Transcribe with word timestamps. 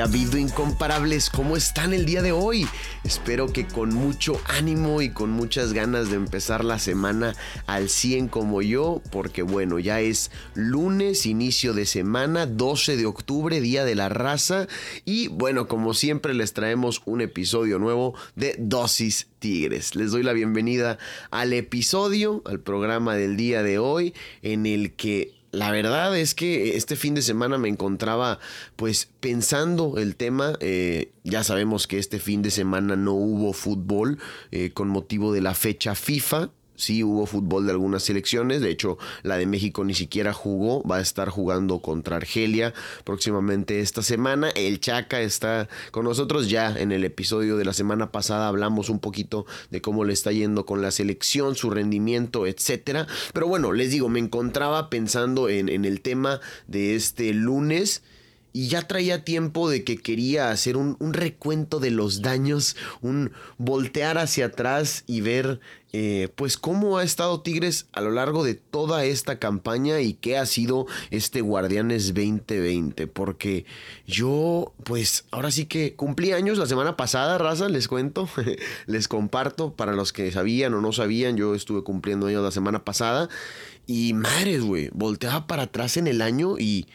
Ha 0.00 0.04
habido 0.04 0.38
incomparables, 0.38 1.28
¿cómo 1.28 1.56
están 1.56 1.92
el 1.92 2.06
día 2.06 2.22
de 2.22 2.30
hoy? 2.30 2.68
Espero 3.02 3.52
que 3.52 3.66
con 3.66 3.92
mucho 3.92 4.40
ánimo 4.46 5.02
y 5.02 5.10
con 5.10 5.30
muchas 5.30 5.72
ganas 5.72 6.08
de 6.08 6.14
empezar 6.14 6.64
la 6.64 6.78
semana 6.78 7.34
al 7.66 7.88
100 7.88 8.28
como 8.28 8.62
yo, 8.62 9.02
porque 9.10 9.42
bueno, 9.42 9.80
ya 9.80 10.00
es 10.00 10.30
lunes, 10.54 11.26
inicio 11.26 11.74
de 11.74 11.84
semana, 11.84 12.46
12 12.46 12.96
de 12.96 13.06
octubre, 13.06 13.60
Día 13.60 13.84
de 13.84 13.96
la 13.96 14.08
Raza, 14.08 14.68
y 15.04 15.26
bueno, 15.28 15.66
como 15.66 15.94
siempre 15.94 16.32
les 16.32 16.52
traemos 16.52 17.02
un 17.04 17.20
episodio 17.20 17.80
nuevo 17.80 18.14
de 18.36 18.54
Dosis 18.56 19.26
Tigres. 19.40 19.96
Les 19.96 20.12
doy 20.12 20.22
la 20.22 20.32
bienvenida 20.32 20.98
al 21.32 21.52
episodio, 21.52 22.42
al 22.44 22.60
programa 22.60 23.16
del 23.16 23.36
día 23.36 23.64
de 23.64 23.78
hoy, 23.78 24.14
en 24.42 24.66
el 24.66 24.92
que 24.92 25.37
la 25.50 25.70
verdad 25.70 26.16
es 26.16 26.34
que 26.34 26.76
este 26.76 26.96
fin 26.96 27.14
de 27.14 27.22
semana 27.22 27.58
me 27.58 27.68
encontraba 27.68 28.38
pues 28.76 29.08
pensando 29.20 29.96
el 29.96 30.16
tema, 30.16 30.54
eh, 30.60 31.12
ya 31.24 31.42
sabemos 31.42 31.86
que 31.86 31.98
este 31.98 32.18
fin 32.18 32.42
de 32.42 32.50
semana 32.50 32.96
no 32.96 33.14
hubo 33.14 33.52
fútbol 33.52 34.18
eh, 34.50 34.70
con 34.72 34.88
motivo 34.88 35.32
de 35.32 35.40
la 35.40 35.54
fecha 35.54 35.94
FIFA, 35.94 36.50
sí 36.78 37.04
hubo 37.04 37.26
fútbol 37.26 37.66
de 37.66 37.72
algunas 37.72 38.04
selecciones, 38.04 38.62
de 38.62 38.70
hecho 38.70 38.96
la 39.22 39.36
de 39.36 39.46
México 39.46 39.84
ni 39.84 39.94
siquiera 39.94 40.32
jugó, 40.32 40.82
va 40.84 40.96
a 40.96 41.00
estar 41.00 41.28
jugando 41.28 41.80
contra 41.80 42.16
Argelia 42.16 42.72
próximamente 43.04 43.80
esta 43.80 44.02
semana, 44.02 44.50
el 44.50 44.80
Chaca 44.80 45.20
está 45.20 45.68
con 45.90 46.04
nosotros, 46.04 46.48
ya 46.48 46.74
en 46.78 46.92
el 46.92 47.04
episodio 47.04 47.56
de 47.56 47.64
la 47.64 47.72
semana 47.72 48.12
pasada 48.12 48.48
hablamos 48.48 48.88
un 48.88 49.00
poquito 49.00 49.44
de 49.70 49.82
cómo 49.82 50.04
le 50.04 50.12
está 50.12 50.32
yendo 50.32 50.64
con 50.64 50.80
la 50.80 50.90
selección, 50.90 51.56
su 51.56 51.70
rendimiento, 51.70 52.46
etcétera, 52.46 53.06
pero 53.34 53.48
bueno, 53.48 53.72
les 53.72 53.90
digo, 53.90 54.08
me 54.08 54.20
encontraba 54.20 54.88
pensando 54.88 55.48
en, 55.48 55.68
en 55.68 55.84
el 55.84 56.00
tema 56.00 56.40
de 56.68 56.94
este 56.94 57.34
lunes, 57.34 58.02
y 58.52 58.68
ya 58.68 58.86
traía 58.88 59.24
tiempo 59.24 59.68
de 59.68 59.84
que 59.84 59.98
quería 59.98 60.50
hacer 60.50 60.76
un, 60.76 60.96
recuento 61.12 61.80
de 61.80 61.90
los 61.90 62.22
daños, 62.22 62.76
un 63.00 63.32
voltear 63.56 64.18
hacia 64.18 64.46
atrás 64.46 65.04
y 65.06 65.20
ver 65.20 65.60
eh, 65.92 66.28
pues 66.34 66.56
cómo 66.56 66.98
ha 66.98 67.04
estado 67.04 67.40
Tigres 67.40 67.86
a 67.92 68.00
lo 68.00 68.10
largo 68.10 68.44
de 68.44 68.54
toda 68.54 69.04
esta 69.04 69.38
campaña 69.38 70.00
y 70.00 70.14
qué 70.14 70.36
ha 70.36 70.44
sido 70.44 70.86
este 71.10 71.40
Guardianes 71.40 72.14
2020. 72.14 73.06
Porque 73.06 73.64
yo 74.06 74.72
pues 74.84 75.24
ahora 75.30 75.50
sí 75.50 75.66
que 75.66 75.94
cumplí 75.94 76.32
años 76.32 76.58
la 76.58 76.66
semana 76.66 76.96
pasada, 76.96 77.38
raza, 77.38 77.68
les 77.68 77.88
cuento, 77.88 78.28
les 78.86 79.08
comparto 79.08 79.74
para 79.74 79.92
los 79.92 80.12
que 80.12 80.30
sabían 80.32 80.74
o 80.74 80.80
no 80.80 80.92
sabían, 80.92 81.36
yo 81.36 81.54
estuve 81.54 81.82
cumpliendo 81.82 82.26
años 82.26 82.42
la 82.42 82.50
semana 82.50 82.84
pasada 82.84 83.28
y 83.86 84.12
madres, 84.12 84.62
güey, 84.62 84.90
volteaba 84.92 85.46
para 85.46 85.64
atrás 85.64 85.96
en 85.96 86.06
el 86.06 86.20
año 86.20 86.58
y 86.58 86.86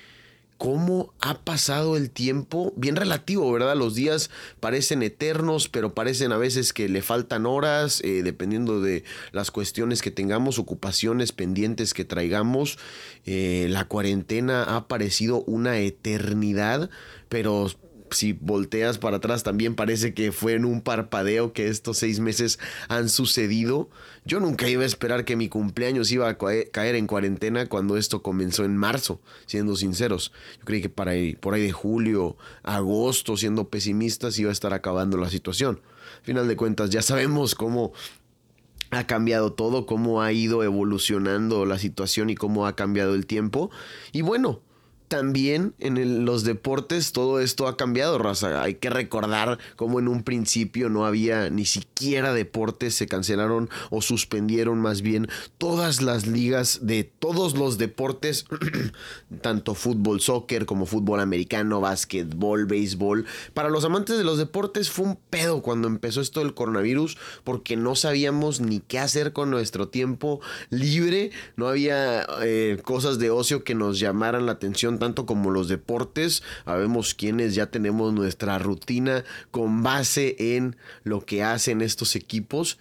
cómo 0.64 1.14
ha 1.20 1.40
pasado 1.40 1.98
el 1.98 2.10
tiempo, 2.10 2.72
bien 2.78 2.96
relativo, 2.96 3.52
¿verdad? 3.52 3.76
Los 3.76 3.96
días 3.96 4.30
parecen 4.62 5.04
eternos, 5.04 5.68
pero 5.68 5.94
parecen 5.94 6.32
a 6.32 6.38
veces 6.38 6.72
que 6.72 6.88
le 6.88 7.02
faltan 7.02 7.46
horas, 7.46 8.00
eh, 8.02 8.24
dependiendo 8.24 8.80
de 8.80 9.04
las 9.34 9.52
cuestiones 9.52 10.02
que 10.02 10.10
tengamos, 10.10 10.60
ocupaciones 10.60 11.34
pendientes 11.34 11.94
que 11.94 12.06
traigamos. 12.06 12.80
Eh, 13.26 13.68
la 13.72 13.90
cuarentena 13.90 14.64
ha 14.64 14.88
parecido 14.88 15.44
una 15.48 15.80
eternidad, 15.80 16.90
pero 17.28 17.70
si 18.14 18.34
volteas 18.34 18.98
para 18.98 19.18
atrás 19.18 19.44
también 19.44 19.76
parece 19.76 20.14
que 20.14 20.32
fue 20.32 20.54
en 20.54 20.66
un 20.66 20.82
parpadeo 20.82 21.54
que 21.54 21.68
estos 21.68 21.98
seis 21.98 22.20
meses 22.20 22.60
han 22.88 23.10
sucedido. 23.10 23.90
Yo 24.26 24.40
nunca 24.40 24.70
iba 24.70 24.84
a 24.84 24.86
esperar 24.86 25.26
que 25.26 25.36
mi 25.36 25.50
cumpleaños 25.50 26.12
iba 26.12 26.30
a 26.30 26.38
caer 26.38 26.96
en 26.96 27.08
cuarentena 27.08 27.68
cuando 27.68 27.98
esto 27.98 28.22
comenzó 28.22 28.64
en 28.64 28.78
marzo, 28.78 29.20
siendo 29.46 29.76
sinceros. 29.76 30.32
Yo 30.60 30.66
creí 30.66 30.82
que 30.82 30.90
para 30.90 31.14
por 31.40 31.54
ahí 31.54 31.62
de 31.62 31.72
julio, 31.72 32.38
agosto, 32.64 33.38
siendo 33.38 33.70
pesimistas, 33.70 34.40
iba 34.40 34.50
a 34.50 34.54
estar 34.54 34.74
acabando 34.74 35.18
la 35.18 35.30
situación. 35.30 35.82
Final 36.24 36.48
de 36.48 36.56
cuentas, 36.56 36.90
ya 36.90 37.02
sabemos 37.02 37.56
cómo 37.56 37.94
ha 38.92 39.08
cambiado 39.08 39.54
todo, 39.54 39.86
cómo 39.86 40.22
ha 40.22 40.32
ido 40.32 40.64
evolucionando 40.64 41.66
la 41.66 41.80
situación 41.80 42.30
y 42.30 42.36
cómo 42.36 42.68
ha 42.68 42.76
cambiado 42.76 43.16
el 43.16 43.26
tiempo. 43.26 43.72
Y 44.12 44.22
bueno, 44.22 44.62
también 45.08 45.74
en 45.80 46.26
los 46.26 46.44
deportes 46.44 47.12
todo 47.12 47.40
esto 47.40 47.68
ha 47.68 47.78
cambiado, 47.78 48.18
raza. 48.18 48.62
Hay 48.62 48.76
que 48.76 48.90
recordar 48.90 49.60
cómo 49.76 50.00
en 50.00 50.08
un 50.08 50.24
principio 50.24 50.90
no 50.90 51.06
había 51.06 51.50
ni 51.50 51.66
siquiera 51.66 52.34
deportes, 52.34 52.96
se 52.96 53.08
cancelaron 53.08 53.70
o 53.90 54.02
suspendieron 54.02 54.80
más 54.80 55.02
bien 55.02 55.28
todas 55.58 56.02
las 56.02 56.28
ligas 56.28 56.80
de 56.82 57.04
todos 57.04 57.58
los 57.58 57.78
deportes, 57.78 58.46
tanto 59.42 59.76
fútbol, 59.76 60.22
soccer 60.22 60.66
como 60.66 60.86
fútbol 60.86 61.20
americano, 61.20 61.82
básquetbol, 61.82 62.66
béisbol. 62.66 63.26
Para 63.54 63.70
los 63.70 63.86
amantes 63.86 64.18
de 64.18 64.24
los 64.24 64.38
deportes 64.38 64.90
fue 64.90 65.06
un 65.06 65.18
pedo 65.30 65.62
cuando 65.62 65.88
empezó 65.88 66.22
esto 66.22 66.40
del 66.40 66.54
coronavirus 66.54 67.18
porque 67.44 67.76
no 67.76 67.96
sabíamos 67.96 68.62
ni 68.62 68.80
qué 68.80 69.00
hacer 69.00 69.34
con 69.34 69.50
nuestro 69.50 69.88
tiempo 69.88 70.42
libre, 70.70 71.32
no 71.56 71.68
había 71.68 72.26
eh, 72.42 72.80
cosas 72.84 73.20
de 73.20 73.30
ocio 73.30 73.64
que 73.64 73.76
nos 73.76 74.00
llamaran 74.00 74.46
la 74.46 74.54
atención 74.54 75.00
tanto 75.04 75.26
como 75.26 75.52
los 75.52 75.68
deportes. 75.68 76.44
Sabemos 76.64 77.14
quienes 77.14 77.56
ya 77.56 77.66
tenemos 77.66 78.14
nuestra 78.14 78.58
rutina 78.58 79.26
con 79.52 79.84
base 79.84 80.36
en 80.56 80.78
lo 81.04 81.26
que 81.26 81.44
hacen 81.44 81.82
estos 81.82 82.16
equipos. 82.16 82.80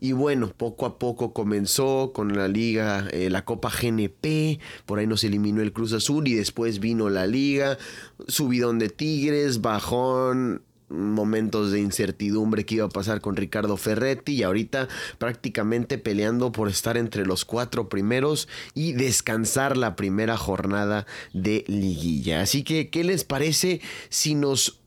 Y 0.00 0.12
bueno, 0.12 0.48
poco 0.48 0.86
a 0.86 0.98
poco 0.98 1.32
comenzó 1.32 2.12
con 2.14 2.36
la 2.36 2.48
liga, 2.48 3.06
eh, 3.12 3.28
la 3.30 3.44
Copa 3.44 3.70
GNP, 3.70 4.58
por 4.86 4.98
ahí 4.98 5.06
nos 5.06 5.22
eliminó 5.24 5.60
el 5.60 5.72
Cruz 5.72 5.92
Azul 5.92 6.26
y 6.26 6.34
después 6.34 6.80
vino 6.80 7.08
la 7.08 7.26
liga, 7.26 7.78
subidón 8.26 8.80
de 8.80 8.88
Tigres, 8.88 9.60
bajón, 9.60 10.62
momentos 10.92 11.72
de 11.72 11.80
incertidumbre 11.80 12.64
que 12.64 12.76
iba 12.76 12.86
a 12.86 12.90
pasar 12.90 13.20
con 13.20 13.36
Ricardo 13.36 13.76
Ferretti 13.76 14.32
y 14.34 14.42
ahorita 14.42 14.88
prácticamente 15.18 15.98
peleando 15.98 16.52
por 16.52 16.68
estar 16.68 16.96
entre 16.96 17.26
los 17.26 17.44
cuatro 17.44 17.88
primeros 17.88 18.48
y 18.74 18.92
descansar 18.92 19.76
la 19.76 19.96
primera 19.96 20.36
jornada 20.36 21.06
de 21.32 21.64
liguilla. 21.66 22.42
Así 22.42 22.62
que, 22.62 22.90
¿qué 22.90 23.04
les 23.04 23.24
parece 23.24 23.80
si 24.08 24.34
nos 24.34 24.81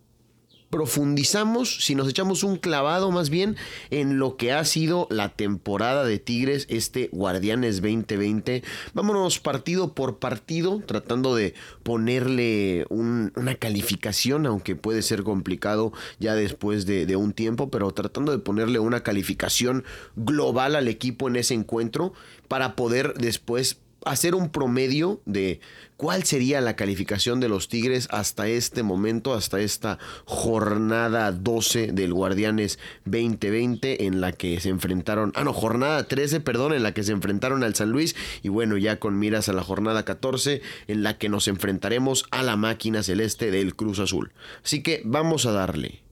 profundizamos, 0.69 1.83
si 1.85 1.95
nos 1.95 2.09
echamos 2.09 2.43
un 2.43 2.57
clavado 2.57 3.11
más 3.11 3.29
bien 3.29 3.55
en 3.91 4.19
lo 4.19 4.37
que 4.37 4.51
ha 4.51 4.63
sido 4.65 5.07
la 5.09 5.29
temporada 5.29 6.05
de 6.05 6.19
Tigres, 6.19 6.65
este 6.69 7.09
Guardianes 7.11 7.81
2020. 7.81 8.63
Vámonos 8.93 9.39
partido 9.39 9.93
por 9.93 10.19
partido, 10.19 10.81
tratando 10.85 11.35
de 11.35 11.53
ponerle 11.83 12.85
una 12.89 13.55
calificación, 13.55 14.45
aunque 14.45 14.75
puede 14.75 15.01
ser 15.01 15.23
complicado 15.23 15.93
ya 16.19 16.35
después 16.35 16.85
de, 16.85 17.15
un 17.15 17.33
tiempo, 17.33 17.69
pero 17.69 17.91
tratando 17.91 18.31
de 18.31 18.39
ponerle 18.39 18.79
una 18.79 19.01
calificación 19.01 19.83
global 20.15 20.75
al 20.75 20.87
equipo 20.87 21.27
en 21.27 21.37
ese 21.37 21.53
encuentro 21.53 22.13
para 22.47 22.75
poder 22.75 23.13
después 23.13 23.79
hacer 24.05 24.35
un 24.35 24.49
promedio 24.49 25.21
de 25.25 25.59
cuál 25.97 26.23
sería 26.23 26.61
la 26.61 26.75
calificación 26.75 27.39
de 27.39 27.49
los 27.49 27.67
Tigres 27.67 28.07
hasta 28.11 28.47
este 28.47 28.83
momento, 28.83 29.33
hasta 29.33 29.59
esta 29.59 29.97
jornada 30.25 31.31
12 31.31 31.91
del 31.91 32.13
Guardianes 32.13 32.79
2020 33.05 34.05
en 34.05 34.21
la 34.21 34.31
que 34.31 34.59
se 34.59 34.69
enfrentaron, 34.69 35.33
ah 35.35 35.43
no, 35.43 35.53
jornada 35.53 36.07
13, 36.07 36.39
perdón, 36.39 36.73
en 36.73 36.83
la 36.83 36.93
que 36.93 37.03
se 37.03 37.11
enfrentaron 37.11 37.63
al 37.63 37.75
San 37.75 37.91
Luis 37.91 38.15
y 38.43 38.49
bueno, 38.49 38.77
ya 38.77 38.99
con 38.99 39.17
miras 39.17 39.49
a 39.49 39.53
la 39.53 39.63
jornada 39.63 40.05
14 40.05 40.61
en 40.87 41.03
la 41.03 41.17
que 41.17 41.29
nos 41.29 41.47
enfrentaremos 41.47 42.25
a 42.31 42.43
la 42.43 42.55
máquina 42.55 43.03
celeste 43.03 43.51
del 43.51 43.75
Cruz 43.75 43.99
Azul. 43.99 44.31
Así 44.63 44.83
que 44.83 45.01
vamos 45.03 45.45
a 45.45 45.51
darle. 45.51 46.04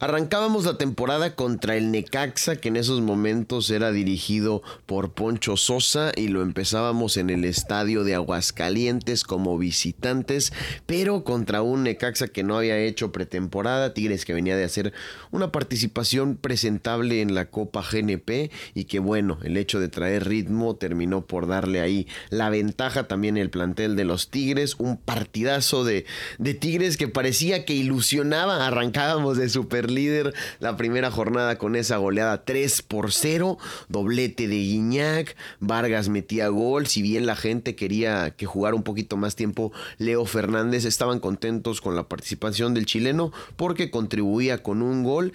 Arrancábamos 0.00 0.64
la 0.64 0.76
temporada 0.76 1.36
contra 1.36 1.76
el 1.76 1.92
Necaxa, 1.92 2.56
que 2.56 2.66
en 2.66 2.74
esos 2.74 3.00
momentos 3.00 3.70
era 3.70 3.92
dirigido 3.92 4.60
por 4.86 5.12
Poncho 5.12 5.56
Sosa, 5.56 6.10
y 6.16 6.26
lo 6.26 6.42
empezábamos 6.42 7.16
en 7.16 7.30
el 7.30 7.44
estadio 7.44 8.02
de 8.02 8.16
Aguascalientes 8.16 9.22
como 9.22 9.56
visitantes, 9.56 10.52
pero 10.84 11.22
contra 11.22 11.62
un 11.62 11.84
Necaxa 11.84 12.26
que 12.26 12.42
no 12.42 12.58
había 12.58 12.76
hecho 12.76 13.12
pretemporada, 13.12 13.94
Tigres 13.94 14.24
que 14.24 14.34
venía 14.34 14.56
de 14.56 14.64
hacer 14.64 14.92
una 15.30 15.52
participación 15.52 16.36
presentable 16.36 17.20
en 17.20 17.32
la 17.32 17.46
Copa 17.46 17.80
GNP, 17.80 18.50
y 18.74 18.86
que 18.86 18.98
bueno, 18.98 19.38
el 19.44 19.56
hecho 19.56 19.78
de 19.78 19.88
traer 19.88 20.26
ritmo 20.26 20.74
terminó 20.74 21.24
por 21.24 21.46
darle 21.46 21.80
ahí 21.80 22.08
la 22.30 22.50
ventaja 22.50 23.06
también 23.06 23.36
el 23.36 23.48
plantel 23.48 23.94
de 23.94 24.04
los 24.04 24.28
Tigres, 24.28 24.74
un 24.78 24.96
partidazo 24.96 25.84
de, 25.84 26.04
de 26.38 26.54
Tigres 26.54 26.96
que 26.96 27.06
parecía 27.06 27.64
que 27.64 27.74
ilusionaba, 27.74 28.66
arrancábamos 28.66 29.36
de 29.36 29.48
super 29.48 29.83
líder. 29.90 30.34
La 30.60 30.76
primera 30.76 31.10
jornada 31.10 31.58
con 31.58 31.76
esa 31.76 31.96
goleada 31.96 32.44
3 32.44 32.82
por 32.82 33.12
0, 33.12 33.58
doblete 33.88 34.48
de 34.48 34.56
Guiñac, 34.56 35.36
Vargas 35.60 36.08
metía 36.08 36.48
gol, 36.48 36.86
si 36.86 37.02
bien 37.02 37.26
la 37.26 37.36
gente 37.36 37.74
quería 37.76 38.30
que 38.36 38.46
jugara 38.46 38.76
un 38.76 38.82
poquito 38.82 39.16
más 39.16 39.36
tiempo 39.36 39.72
Leo 39.98 40.24
Fernández, 40.24 40.84
estaban 40.84 41.20
contentos 41.20 41.80
con 41.80 41.96
la 41.96 42.08
participación 42.08 42.74
del 42.74 42.86
chileno 42.86 43.32
porque 43.56 43.90
contribuía 43.90 44.62
con 44.62 44.82
un 44.82 45.04
gol 45.04 45.32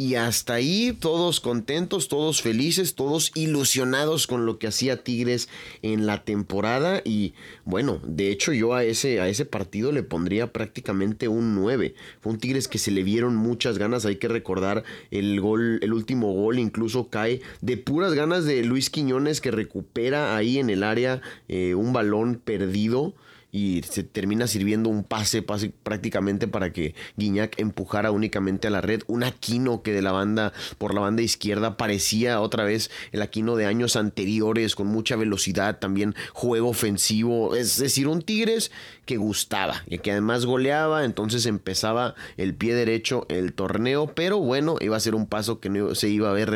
y 0.00 0.14
hasta 0.14 0.54
ahí 0.54 0.96
todos 0.98 1.40
contentos, 1.40 2.08
todos 2.08 2.40
felices, 2.40 2.94
todos 2.94 3.32
ilusionados 3.34 4.26
con 4.26 4.46
lo 4.46 4.58
que 4.58 4.66
hacía 4.66 5.04
Tigres 5.04 5.50
en 5.82 6.06
la 6.06 6.24
temporada. 6.24 7.02
Y 7.04 7.34
bueno, 7.66 8.00
de 8.02 8.30
hecho 8.30 8.54
yo 8.54 8.72
a 8.72 8.82
ese, 8.82 9.20
a 9.20 9.28
ese 9.28 9.44
partido 9.44 9.92
le 9.92 10.02
pondría 10.02 10.54
prácticamente 10.54 11.28
un 11.28 11.54
9. 11.54 11.94
Fue 12.22 12.32
un 12.32 12.38
Tigres 12.38 12.66
que 12.66 12.78
se 12.78 12.90
le 12.92 13.02
vieron 13.02 13.36
muchas 13.36 13.76
ganas. 13.76 14.06
Hay 14.06 14.16
que 14.16 14.28
recordar 14.28 14.84
el 15.10 15.38
gol, 15.38 15.80
el 15.82 15.92
último 15.92 16.32
gol 16.32 16.58
incluso 16.58 17.10
cae 17.10 17.42
de 17.60 17.76
puras 17.76 18.14
ganas 18.14 18.46
de 18.46 18.64
Luis 18.64 18.88
Quiñones 18.88 19.42
que 19.42 19.50
recupera 19.50 20.34
ahí 20.34 20.56
en 20.56 20.70
el 20.70 20.82
área 20.82 21.20
eh, 21.48 21.74
un 21.74 21.92
balón 21.92 22.40
perdido 22.42 23.12
y 23.52 23.82
se 23.82 24.02
termina 24.02 24.46
sirviendo 24.46 24.88
un 24.90 25.04
pase, 25.04 25.42
prácticamente 25.42 26.48
para 26.48 26.72
que 26.72 26.94
Guiñac 27.16 27.58
empujara 27.58 28.10
únicamente 28.10 28.68
a 28.68 28.70
la 28.70 28.80
red. 28.80 29.02
Un 29.06 29.24
Aquino 29.24 29.82
que 29.82 29.92
de 29.92 30.02
la 30.02 30.12
banda, 30.12 30.52
por 30.78 30.94
la 30.94 31.00
banda 31.00 31.22
izquierda, 31.22 31.76
parecía 31.76 32.40
otra 32.40 32.64
vez 32.64 32.90
el 33.12 33.22
Aquino 33.22 33.56
de 33.56 33.66
años 33.66 33.96
anteriores, 33.96 34.74
con 34.74 34.86
mucha 34.86 35.16
velocidad, 35.16 35.78
también 35.78 36.14
juego 36.32 36.68
ofensivo. 36.68 37.54
Es 37.54 37.78
decir, 37.78 38.08
un 38.08 38.22
Tigres 38.22 38.70
que 39.10 39.16
gustaba 39.16 39.82
y 39.88 39.98
que 39.98 40.12
además 40.12 40.46
goleaba, 40.46 41.04
entonces 41.04 41.44
empezaba 41.46 42.14
el 42.36 42.54
pie 42.54 42.76
derecho 42.76 43.26
el 43.28 43.52
torneo, 43.54 44.12
pero 44.14 44.38
bueno, 44.38 44.76
iba 44.80 44.96
a 44.96 45.00
ser 45.00 45.16
un 45.16 45.26
paso 45.26 45.58
que 45.58 45.68
no 45.68 45.96
se 45.96 46.08
iba 46.08 46.30
a 46.30 46.32
ver 46.32 46.48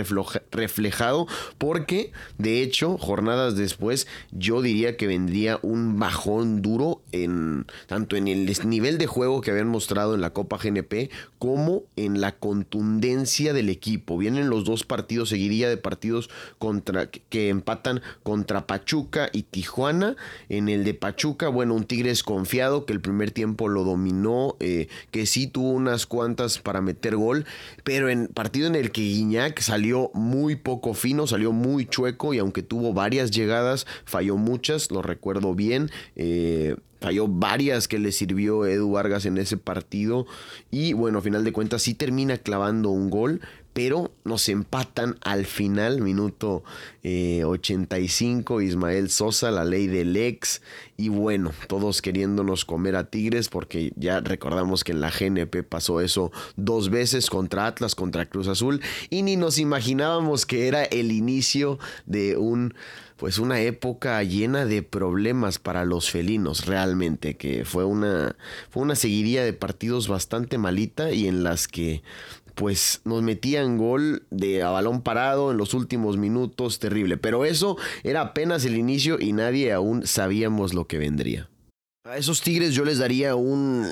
reflejado 0.52 1.26
porque 1.58 2.12
de 2.38 2.62
hecho, 2.62 2.96
jornadas 2.96 3.56
después, 3.56 4.06
yo 4.30 4.62
diría 4.62 4.96
que 4.96 5.08
vendría 5.08 5.58
un 5.62 5.98
bajón 5.98 6.62
duro 6.62 7.02
en 7.10 7.66
tanto 7.88 8.14
en 8.14 8.28
el 8.28 8.48
nivel 8.66 8.98
de 8.98 9.08
juego 9.08 9.40
que 9.40 9.50
habían 9.50 9.66
mostrado 9.66 10.14
en 10.14 10.20
la 10.20 10.30
Copa 10.30 10.56
GNP 10.62 11.10
como 11.40 11.82
en 11.96 12.20
la 12.20 12.36
contundencia 12.36 13.52
del 13.52 13.68
equipo. 13.68 14.16
Vienen 14.16 14.48
los 14.48 14.64
dos 14.64 14.84
partidos, 14.84 15.30
seguiría 15.30 15.68
de 15.68 15.76
partidos 15.76 16.30
contra 16.58 17.08
que 17.10 17.48
empatan 17.48 18.00
contra 18.22 18.68
Pachuca 18.68 19.28
y 19.32 19.42
Tijuana. 19.42 20.14
En 20.48 20.68
el 20.68 20.84
de 20.84 20.94
Pachuca, 20.94 21.48
bueno, 21.48 21.74
un 21.74 21.84
Tigres 21.84 22.22
confiado 22.44 22.84
que 22.84 22.92
el 22.92 23.00
primer 23.00 23.30
tiempo 23.30 23.70
lo 23.70 23.84
dominó, 23.84 24.56
eh, 24.60 24.88
que 25.10 25.24
sí 25.24 25.46
tuvo 25.46 25.70
unas 25.70 26.04
cuantas 26.04 26.58
para 26.58 26.82
meter 26.82 27.16
gol, 27.16 27.46
pero 27.84 28.10
en 28.10 28.26
partido 28.26 28.66
en 28.66 28.74
el 28.74 28.90
que 28.90 29.00
Guiñac 29.00 29.60
salió 29.60 30.10
muy 30.12 30.54
poco 30.54 30.92
fino, 30.92 31.26
salió 31.26 31.52
muy 31.52 31.86
chueco 31.86 32.34
y 32.34 32.38
aunque 32.38 32.62
tuvo 32.62 32.92
varias 32.92 33.30
llegadas, 33.30 33.86
falló 34.04 34.36
muchas, 34.36 34.90
lo 34.90 35.00
recuerdo 35.00 35.54
bien. 35.54 35.90
Eh, 36.16 36.76
falló 37.00 37.28
varias 37.28 37.88
que 37.88 37.98
le 37.98 38.12
sirvió 38.12 38.66
Edu 38.66 38.90
Vargas 38.90 39.24
en 39.24 39.38
ese 39.38 39.56
partido. 39.56 40.26
Y 40.70 40.92
bueno, 40.92 41.18
a 41.18 41.22
final 41.22 41.44
de 41.44 41.52
cuentas 41.52 41.82
sí 41.82 41.94
termina 41.94 42.36
clavando 42.36 42.90
un 42.90 43.08
gol. 43.08 43.40
Pero 43.74 44.12
nos 44.24 44.48
empatan 44.48 45.18
al 45.20 45.44
final, 45.44 46.00
minuto 46.00 46.62
85, 47.02 48.60
eh, 48.60 48.64
Ismael 48.64 49.10
Sosa, 49.10 49.50
la 49.50 49.64
ley 49.64 49.88
del 49.88 50.16
ex. 50.16 50.62
Y 50.96 51.08
bueno, 51.08 51.52
todos 51.66 52.00
queriéndonos 52.00 52.64
comer 52.64 52.94
a 52.94 53.10
Tigres, 53.10 53.48
porque 53.48 53.92
ya 53.96 54.20
recordamos 54.20 54.84
que 54.84 54.92
en 54.92 55.00
la 55.00 55.10
GNP 55.10 55.64
pasó 55.64 56.00
eso 56.00 56.30
dos 56.56 56.88
veces 56.88 57.28
contra 57.28 57.66
Atlas, 57.66 57.94
contra 57.94 58.26
Cruz 58.26 58.46
Azul. 58.48 58.80
Y 59.10 59.22
ni 59.22 59.36
nos 59.36 59.58
imaginábamos 59.58 60.46
que 60.46 60.68
era 60.68 60.84
el 60.84 61.12
inicio 61.12 61.78
de 62.06 62.36
un 62.36 62.74
pues 63.24 63.38
una 63.38 63.58
época 63.62 64.22
llena 64.22 64.66
de 64.66 64.82
problemas 64.82 65.58
para 65.58 65.86
los 65.86 66.10
felinos 66.10 66.66
realmente, 66.66 67.38
que 67.38 67.64
fue 67.64 67.86
una, 67.86 68.36
fue 68.68 68.82
una 68.82 68.96
seguidilla 68.96 69.42
de 69.42 69.54
partidos 69.54 70.08
bastante 70.08 70.58
malita 70.58 71.10
y 71.10 71.26
en 71.26 71.42
las 71.42 71.66
que 71.66 72.02
pues 72.54 73.00
nos 73.06 73.22
metían 73.22 73.78
gol 73.78 74.26
de 74.30 74.62
a 74.62 74.68
balón 74.68 75.00
parado 75.00 75.52
en 75.52 75.56
los 75.56 75.72
últimos 75.72 76.18
minutos, 76.18 76.80
terrible. 76.80 77.16
Pero 77.16 77.46
eso 77.46 77.78
era 78.02 78.20
apenas 78.20 78.66
el 78.66 78.76
inicio 78.76 79.18
y 79.18 79.32
nadie 79.32 79.72
aún 79.72 80.06
sabíamos 80.06 80.74
lo 80.74 80.86
que 80.86 80.98
vendría. 80.98 81.48
A 82.06 82.18
esos 82.18 82.42
Tigres 82.42 82.74
yo 82.74 82.84
les 82.84 82.98
daría 82.98 83.34
un, 83.34 83.86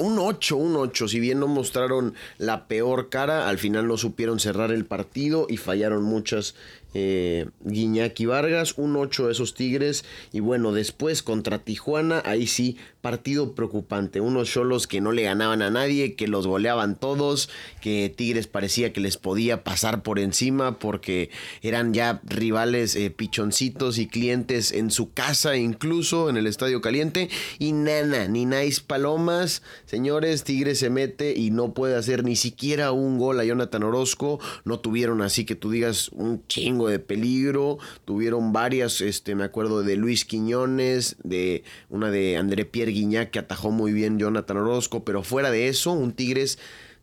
un 0.00 0.18
8, 0.18 0.56
un 0.56 0.74
8. 0.74 1.06
Si 1.06 1.20
bien 1.20 1.38
no 1.38 1.46
mostraron 1.46 2.14
la 2.36 2.66
peor 2.66 3.10
cara, 3.10 3.48
al 3.48 3.58
final 3.58 3.86
no 3.86 3.96
supieron 3.96 4.40
cerrar 4.40 4.72
el 4.72 4.84
partido 4.84 5.46
y 5.48 5.56
fallaron 5.56 6.02
muchas 6.02 6.56
eh, 6.94 7.46
Guiñaki 7.60 8.26
Vargas, 8.26 8.74
un 8.76 8.96
8 8.96 9.26
de 9.26 9.32
esos 9.32 9.54
Tigres. 9.54 10.04
Y 10.32 10.40
bueno, 10.40 10.72
después 10.72 11.22
contra 11.22 11.58
Tijuana, 11.58 12.22
ahí 12.24 12.46
sí, 12.46 12.76
partido 13.00 13.54
preocupante. 13.54 14.20
Unos 14.20 14.50
cholos 14.50 14.86
que 14.86 15.00
no 15.00 15.12
le 15.12 15.22
ganaban 15.22 15.62
a 15.62 15.70
nadie, 15.70 16.14
que 16.14 16.28
los 16.28 16.46
goleaban 16.46 16.98
todos, 16.98 17.50
que 17.80 18.12
Tigres 18.14 18.46
parecía 18.46 18.92
que 18.92 19.00
les 19.00 19.16
podía 19.16 19.64
pasar 19.64 20.02
por 20.02 20.18
encima 20.18 20.78
porque 20.78 21.30
eran 21.62 21.92
ya 21.92 22.20
rivales 22.24 22.96
eh, 22.96 23.10
pichoncitos 23.10 23.98
y 23.98 24.06
clientes 24.06 24.72
en 24.72 24.90
su 24.90 25.12
casa, 25.12 25.56
incluso 25.56 26.30
en 26.30 26.36
el 26.36 26.46
Estadio 26.46 26.80
Caliente. 26.80 27.28
Y 27.58 27.72
nana, 27.72 28.28
ni 28.28 28.46
nice 28.46 28.80
palomas. 28.86 29.62
Señores, 29.86 30.44
Tigres 30.44 30.78
se 30.78 30.90
mete 30.90 31.34
y 31.36 31.50
no 31.50 31.74
puede 31.74 31.96
hacer 31.96 32.24
ni 32.24 32.36
siquiera 32.36 32.92
un 32.92 33.18
gol 33.18 33.40
a 33.40 33.44
Jonathan 33.44 33.82
Orozco. 33.82 34.40
No 34.64 34.80
tuvieron 34.80 35.22
así 35.22 35.44
que 35.44 35.54
tú 35.54 35.70
digas 35.70 36.10
un 36.10 36.46
chingo 36.46 36.77
de 36.86 37.00
peligro. 37.00 37.78
Tuvieron 38.04 38.52
varias, 38.52 39.00
este, 39.00 39.34
me 39.34 39.44
acuerdo 39.44 39.82
de 39.82 39.96
Luis 39.96 40.24
Quiñones, 40.24 41.16
de 41.24 41.64
una 41.90 42.10
de 42.10 42.36
André 42.36 42.64
Pierre 42.64 42.92
Guignac 42.92 43.30
que 43.30 43.40
atajó 43.40 43.72
muy 43.72 43.92
bien 43.92 44.18
Jonathan 44.18 44.58
Orozco, 44.58 45.04
pero 45.04 45.24
fuera 45.24 45.50
de 45.50 45.68
eso, 45.68 45.92
un 45.92 46.12
Tigres 46.12 46.58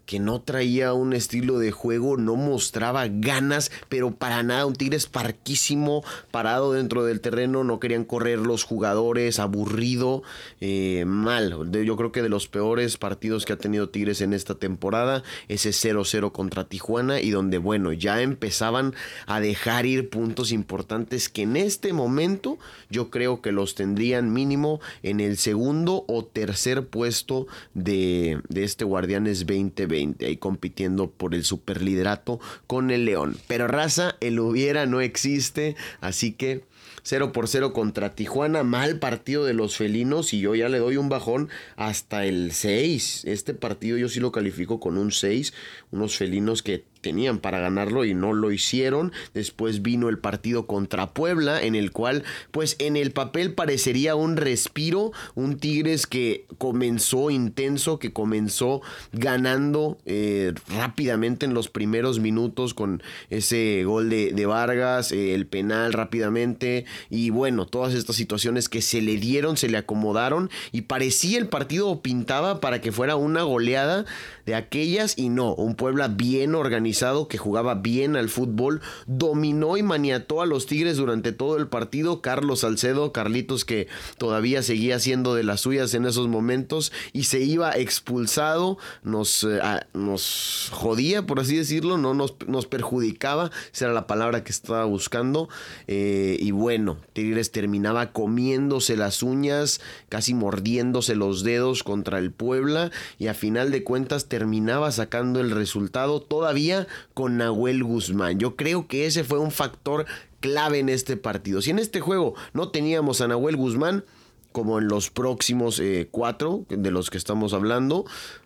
que 0.06 0.20
no 0.20 0.42
traía 0.42 0.94
un 0.94 1.14
estilo 1.14 1.60
de 1.60 1.72
juego, 1.72 2.18
no 2.18 2.36
mostraba 2.36 3.08
ganas, 3.08 3.72
pero 3.90 4.12
para 4.12 4.44
nada, 4.44 4.66
un 4.66 4.76
Tigres 4.76 5.08
parquísimo, 5.08 6.04
parado 6.32 6.74
dentro 6.74 7.04
del 7.06 7.22
terreno, 7.22 7.64
no 7.64 7.80
querían 7.80 8.06
correr 8.06 8.40
los 8.40 8.64
jugadores, 8.64 9.40
aburrido, 9.40 10.24
eh, 10.62 11.06
mal. 11.06 11.72
Yo 11.72 11.96
creo 11.98 12.12
que 12.12 12.22
de 12.22 12.30
los 12.30 12.48
peores 12.48 12.98
partidos 12.98 13.46
que 13.46 13.54
ha 13.54 13.58
tenido 13.58 13.90
Tigres 13.90 14.22
en 14.22 14.34
esta 14.34 14.56
temporada, 14.56 15.24
ese 15.48 15.72
0-0 15.72 16.32
contra 16.32 16.66
Tijuana 16.66 17.20
y 17.20 17.32
donde, 17.32 17.58
bueno, 17.58 17.94
ya 17.94 18.22
empezaban 18.22 18.94
a 19.26 19.40
dejar 19.40 19.86
ir 19.86 20.10
puntos 20.10 20.52
importantes 20.52 21.30
que 21.30 21.44
en 21.44 21.58
este 21.58 21.94
momento 21.94 22.58
yo 22.90 23.10
creo 23.10 23.42
que 23.42 23.52
los 23.52 23.76
tendrían 23.76 24.32
mínimo 24.32 24.80
en 25.04 25.20
el 25.20 25.38
segundo 25.38 26.06
o 26.08 26.26
tercer 26.26 26.88
puesto 26.88 27.48
de, 27.74 28.42
de 28.50 28.64
este 28.64 28.86
Guardianes 28.86 29.40
2020 29.40 29.95
ahí 29.96 30.38
compitiendo 30.38 31.10
por 31.10 31.36
el 31.36 31.44
superliderato 31.44 32.40
con 32.68 32.92
el 32.92 33.06
León. 33.06 33.38
Pero 33.48 33.68
raza, 33.68 34.16
el 34.22 34.40
hubiera 34.40 34.86
no 34.86 35.02
existe, 35.02 35.76
así 36.02 36.32
que 36.34 36.64
0 37.06 37.32
por 37.32 37.48
0 37.48 37.72
contra 37.72 38.16
Tijuana, 38.16 38.64
mal 38.64 38.98
partido 38.98 39.46
de 39.46 39.54
los 39.54 39.78
felinos 39.78 40.34
y 40.34 40.40
yo 40.40 40.56
ya 40.56 40.70
le 40.70 40.80
doy 40.80 40.98
un 40.98 41.08
bajón 41.08 41.50
hasta 41.76 42.26
el 42.26 42.52
6. 42.52 43.26
Este 43.26 43.54
partido 43.54 43.98
yo 43.98 44.10
sí 44.10 44.20
lo 44.20 44.32
califico 44.32 44.80
con 44.80 44.98
un 44.98 45.12
6, 45.12 45.54
unos 45.92 46.18
felinos 46.18 46.64
que 46.64 46.84
tenían 47.06 47.38
para 47.38 47.60
ganarlo 47.60 48.04
y 48.04 48.16
no 48.16 48.34
lo 48.34 48.52
hicieron. 48.52 49.12
Después 49.36 49.84
vino 49.84 50.10
el 50.10 50.18
partido 50.18 50.66
contra 50.66 51.14
Puebla, 51.14 51.62
en 51.62 51.76
el 51.76 51.92
cual, 51.92 52.24
pues 52.50 52.76
en 52.80 52.98
el 52.98 53.12
papel 53.12 53.54
parecería 53.54 54.16
un 54.16 54.38
respiro, 54.38 55.12
un 55.36 55.60
Tigres 55.60 56.08
que 56.08 56.48
comenzó 56.58 57.30
intenso, 57.30 58.00
que 58.00 58.12
comenzó 58.12 58.82
ganando 59.14 60.00
eh, 60.08 60.54
rápidamente 60.76 61.46
en 61.46 61.54
los 61.54 61.70
primeros 61.70 62.18
minutos 62.18 62.74
con 62.74 63.04
ese 63.30 63.84
gol 63.86 64.10
de, 64.10 64.46
Vargas, 64.48 65.12
eh, 65.12 65.36
el 65.36 65.46
penal 65.46 65.94
rápidamente 65.94 66.86
y 67.12 67.30
bueno, 67.30 67.68
todas 67.68 67.94
estas 67.94 68.16
situaciones 68.16 68.68
que 68.68 68.82
se 68.82 69.00
le 69.04 69.18
dieron, 69.18 69.58
se 69.58 69.70
le 69.70 69.78
acomodaron 69.78 70.50
y 70.72 70.82
parecía 70.82 71.38
el 71.38 71.50
partido 71.50 72.02
pintaba 72.02 72.60
para 72.62 72.82
que 72.82 72.92
fuera 72.92 73.16
una 73.16 73.44
goleada 73.44 74.06
de 74.48 74.56
aquellas 74.56 75.20
y 75.20 75.30
no, 75.30 75.54
un 75.54 75.76
Puebla 75.76 76.08
bien 76.08 76.56
organizado 76.56 76.95
que 77.28 77.38
jugaba 77.38 77.76
bien 77.76 78.16
al 78.16 78.30
fútbol, 78.30 78.82
dominó 79.06 79.78
y 79.78 79.84
maniató 79.84 80.42
a 80.42 80.46
los 80.46 80.66
Tigres 80.66 80.98
durante 80.98 81.32
todo 81.32 81.58
el 81.58 81.68
partido, 81.68 82.22
Carlos 82.22 82.62
Salcedo, 82.62 83.12
Carlitos 83.12 83.66
que 83.66 83.88
todavía 84.18 84.64
seguía 84.64 85.00
siendo 85.00 85.36
de 85.36 85.44
las 85.44 85.62
suyas 85.62 85.94
en 85.94 86.06
esos 86.06 86.28
momentos 86.28 86.92
y 87.14 87.26
se 87.26 87.42
iba 87.42 87.72
expulsado, 87.72 88.78
nos, 89.04 89.44
eh, 89.44 89.60
nos 89.94 90.70
jodía 90.72 91.26
por 91.26 91.40
así 91.40 91.56
decirlo, 91.56 91.98
no 91.98 92.14
nos, 92.14 92.36
nos, 92.48 92.66
perjudicaba, 92.66 93.52
esa 93.74 93.86
era 93.86 93.94
la 93.94 94.08
palabra 94.08 94.44
que 94.44 94.52
estaba 94.52 94.86
buscando 94.86 95.50
eh, 95.88 96.38
y 96.40 96.52
bueno, 96.52 96.98
Tigres 97.14 97.52
terminaba 97.52 98.12
comiéndose 98.12 98.98
las 98.98 99.24
uñas, 99.24 99.82
casi 100.10 100.34
mordiéndose 100.34 101.16
los 101.16 101.44
dedos 101.44 101.84
contra 101.84 102.20
el 102.20 102.32
Puebla 102.32 102.92
y 103.20 103.28
a 103.28 103.34
final 103.34 103.72
de 103.72 103.84
cuentas 103.84 104.26
terminaba 104.28 104.92
sacando 104.92 105.40
el 105.40 105.52
resultado. 105.52 106.22
Todavía 106.22 106.85
con 107.14 107.38
Nahuel 107.38 107.84
Guzmán. 107.84 108.40
Yo 108.40 108.56
creo 108.56 108.88
que 108.88 109.06
ese 109.06 109.24
fue 109.24 109.40
un 109.40 109.52
factor 109.52 110.06
clave 110.40 110.80
en 110.80 110.90
este 110.90 111.18
partido. 111.18 111.62
Si 111.62 111.72
en 111.72 111.80
este 111.80 112.02
juego 112.02 112.36
no 112.54 112.70
teníamos 112.70 113.22
a 113.22 113.28
Nahuel 113.28 113.58
Guzmán, 113.58 114.04
como 114.52 114.80
en 114.80 114.88
los 114.88 115.10
próximos 115.10 115.80
eh, 115.80 116.08
cuatro 116.12 116.66
de 116.70 116.92
los 116.92 117.10
que 117.10 117.18
estamos 117.18 117.54
hablando, 117.54 118.06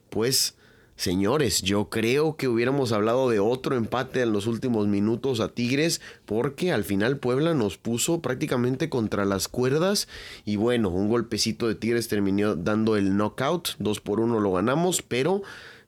pues 0.09 0.55
Señores, 0.99 1.61
yo 1.61 1.87
creo 1.89 2.35
que 2.35 2.49
hubiéramos 2.49 2.91
hablado 2.91 3.29
de 3.29 3.39
otro 3.39 3.77
empate 3.77 4.19
en 4.19 4.33
los 4.33 4.47
últimos 4.47 4.85
minutos 4.87 5.39
a 5.39 5.47
Tigres 5.47 6.01
porque 6.25 6.73
al 6.73 6.83
final 6.83 7.19
Puebla 7.19 7.53
nos 7.53 7.77
puso 7.77 8.21
prácticamente 8.21 8.89
contra 8.89 9.23
las 9.23 9.47
cuerdas 9.47 10.09
y 10.43 10.57
bueno, 10.57 10.89
un 10.89 11.07
golpecito 11.07 11.69
de 11.69 11.75
Tigres 11.75 12.09
terminó 12.09 12.57
dando 12.57 12.97
el 12.97 13.15
knockout, 13.15 13.77
2 13.79 14.01
por 14.01 14.19
1 14.19 14.41
lo 14.41 14.51
ganamos, 14.51 15.01
pero 15.01 15.41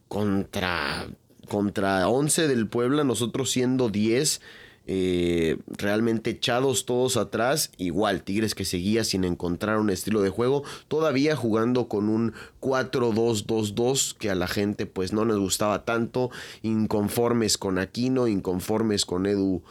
contra, 0.08 1.10
contra 1.52 2.08
11 2.08 2.48
del 2.48 2.66
Puebla, 2.66 3.04
nosotros 3.04 3.52
siendo 3.52 3.90
10, 3.90 4.40
eh, 4.88 5.58
realmente 5.68 6.30
echados 6.30 6.86
todos 6.86 7.18
atrás. 7.18 7.74
Igual, 7.76 8.24
Tigres 8.24 8.56
que 8.56 8.64
seguía 8.64 9.04
sin 9.04 9.26
encontrar 9.26 9.78
un 9.78 9.90
estilo 9.90 10.22
de 10.22 10.30
juego, 10.30 10.64
todavía 10.88 11.36
jugando 11.36 11.90
con 11.90 12.08
un 12.08 12.32
4-2-2-2 12.62 14.16
que 14.16 14.30
a 14.30 14.36
la 14.36 14.48
gente 14.48 14.86
pues 14.86 15.12
no 15.12 15.26
nos 15.26 15.40
gustaba 15.40 15.84
tanto, 15.84 16.30
inconformes 16.62 17.58
con 17.58 17.80
Aquino, 17.80 18.30
inconformes 18.30 19.06
con 19.06 19.26
Edu 19.26 19.62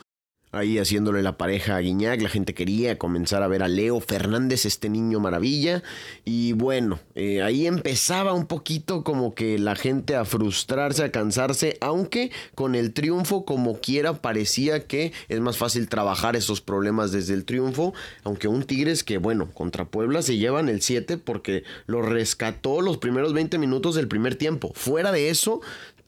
ahí 0.53 0.79
haciéndole 0.79 1.23
la 1.23 1.37
pareja 1.39 1.77
a 1.77 1.81
Guiñac. 1.81 2.21
La 2.21 2.29
gente 2.29 2.55
quería 2.55 2.99
comenzar 2.99 3.43
a 3.43 3.49
ver 3.49 3.63
a 3.63 3.69
Leo 3.69 4.01
Fernández, 4.01 4.67
este 4.67 4.89
niño 4.89 5.21
maravilla. 5.21 5.83
Y 6.25 6.53
bueno, 6.53 6.99
eh, 7.15 7.43
ahí 7.43 7.67
empezaba 7.67 8.33
un 8.33 8.47
poquito 8.47 9.05
como 9.05 9.35
que 9.35 9.59
la 9.59 9.77
gente 9.77 10.17
a 10.17 10.25
frustrarse, 10.25 11.05
a 11.05 11.13
cansarse, 11.13 11.77
aunque 11.81 12.31
con 12.55 12.75
el 12.75 12.93
triunfo 12.93 13.45
como 13.45 13.81
quiera 13.81 14.15
parecía 14.15 14.87
que 14.87 15.13
es 15.29 15.41
más 15.41 15.57
fácil 15.57 15.89
trabajar 15.89 16.37
esos 16.37 16.61
problemas 16.61 17.13
desde 17.13 17.35
el 17.35 17.45
triunfo. 17.45 17.95
Aunque 18.25 18.49
un 18.49 18.65
Tigres 18.65 19.05
que 19.05 19.19
bueno, 19.19 19.51
contra 19.53 19.87
Puebla 19.87 20.23
se 20.23 20.37
llevan 20.37 20.69
el 20.69 20.83
7 20.83 21.19
porque 21.19 21.65
lo 21.87 22.03
rescató 22.03 22.81
los 22.81 22.99
primeros 22.99 23.33
20 23.33 23.59
minutos 23.59 23.95
del 23.95 24.09
primer 24.09 24.37
tiempo. 24.37 24.73
Fuera 24.75 25.13
de 25.13 25.31
eso, 25.31 25.61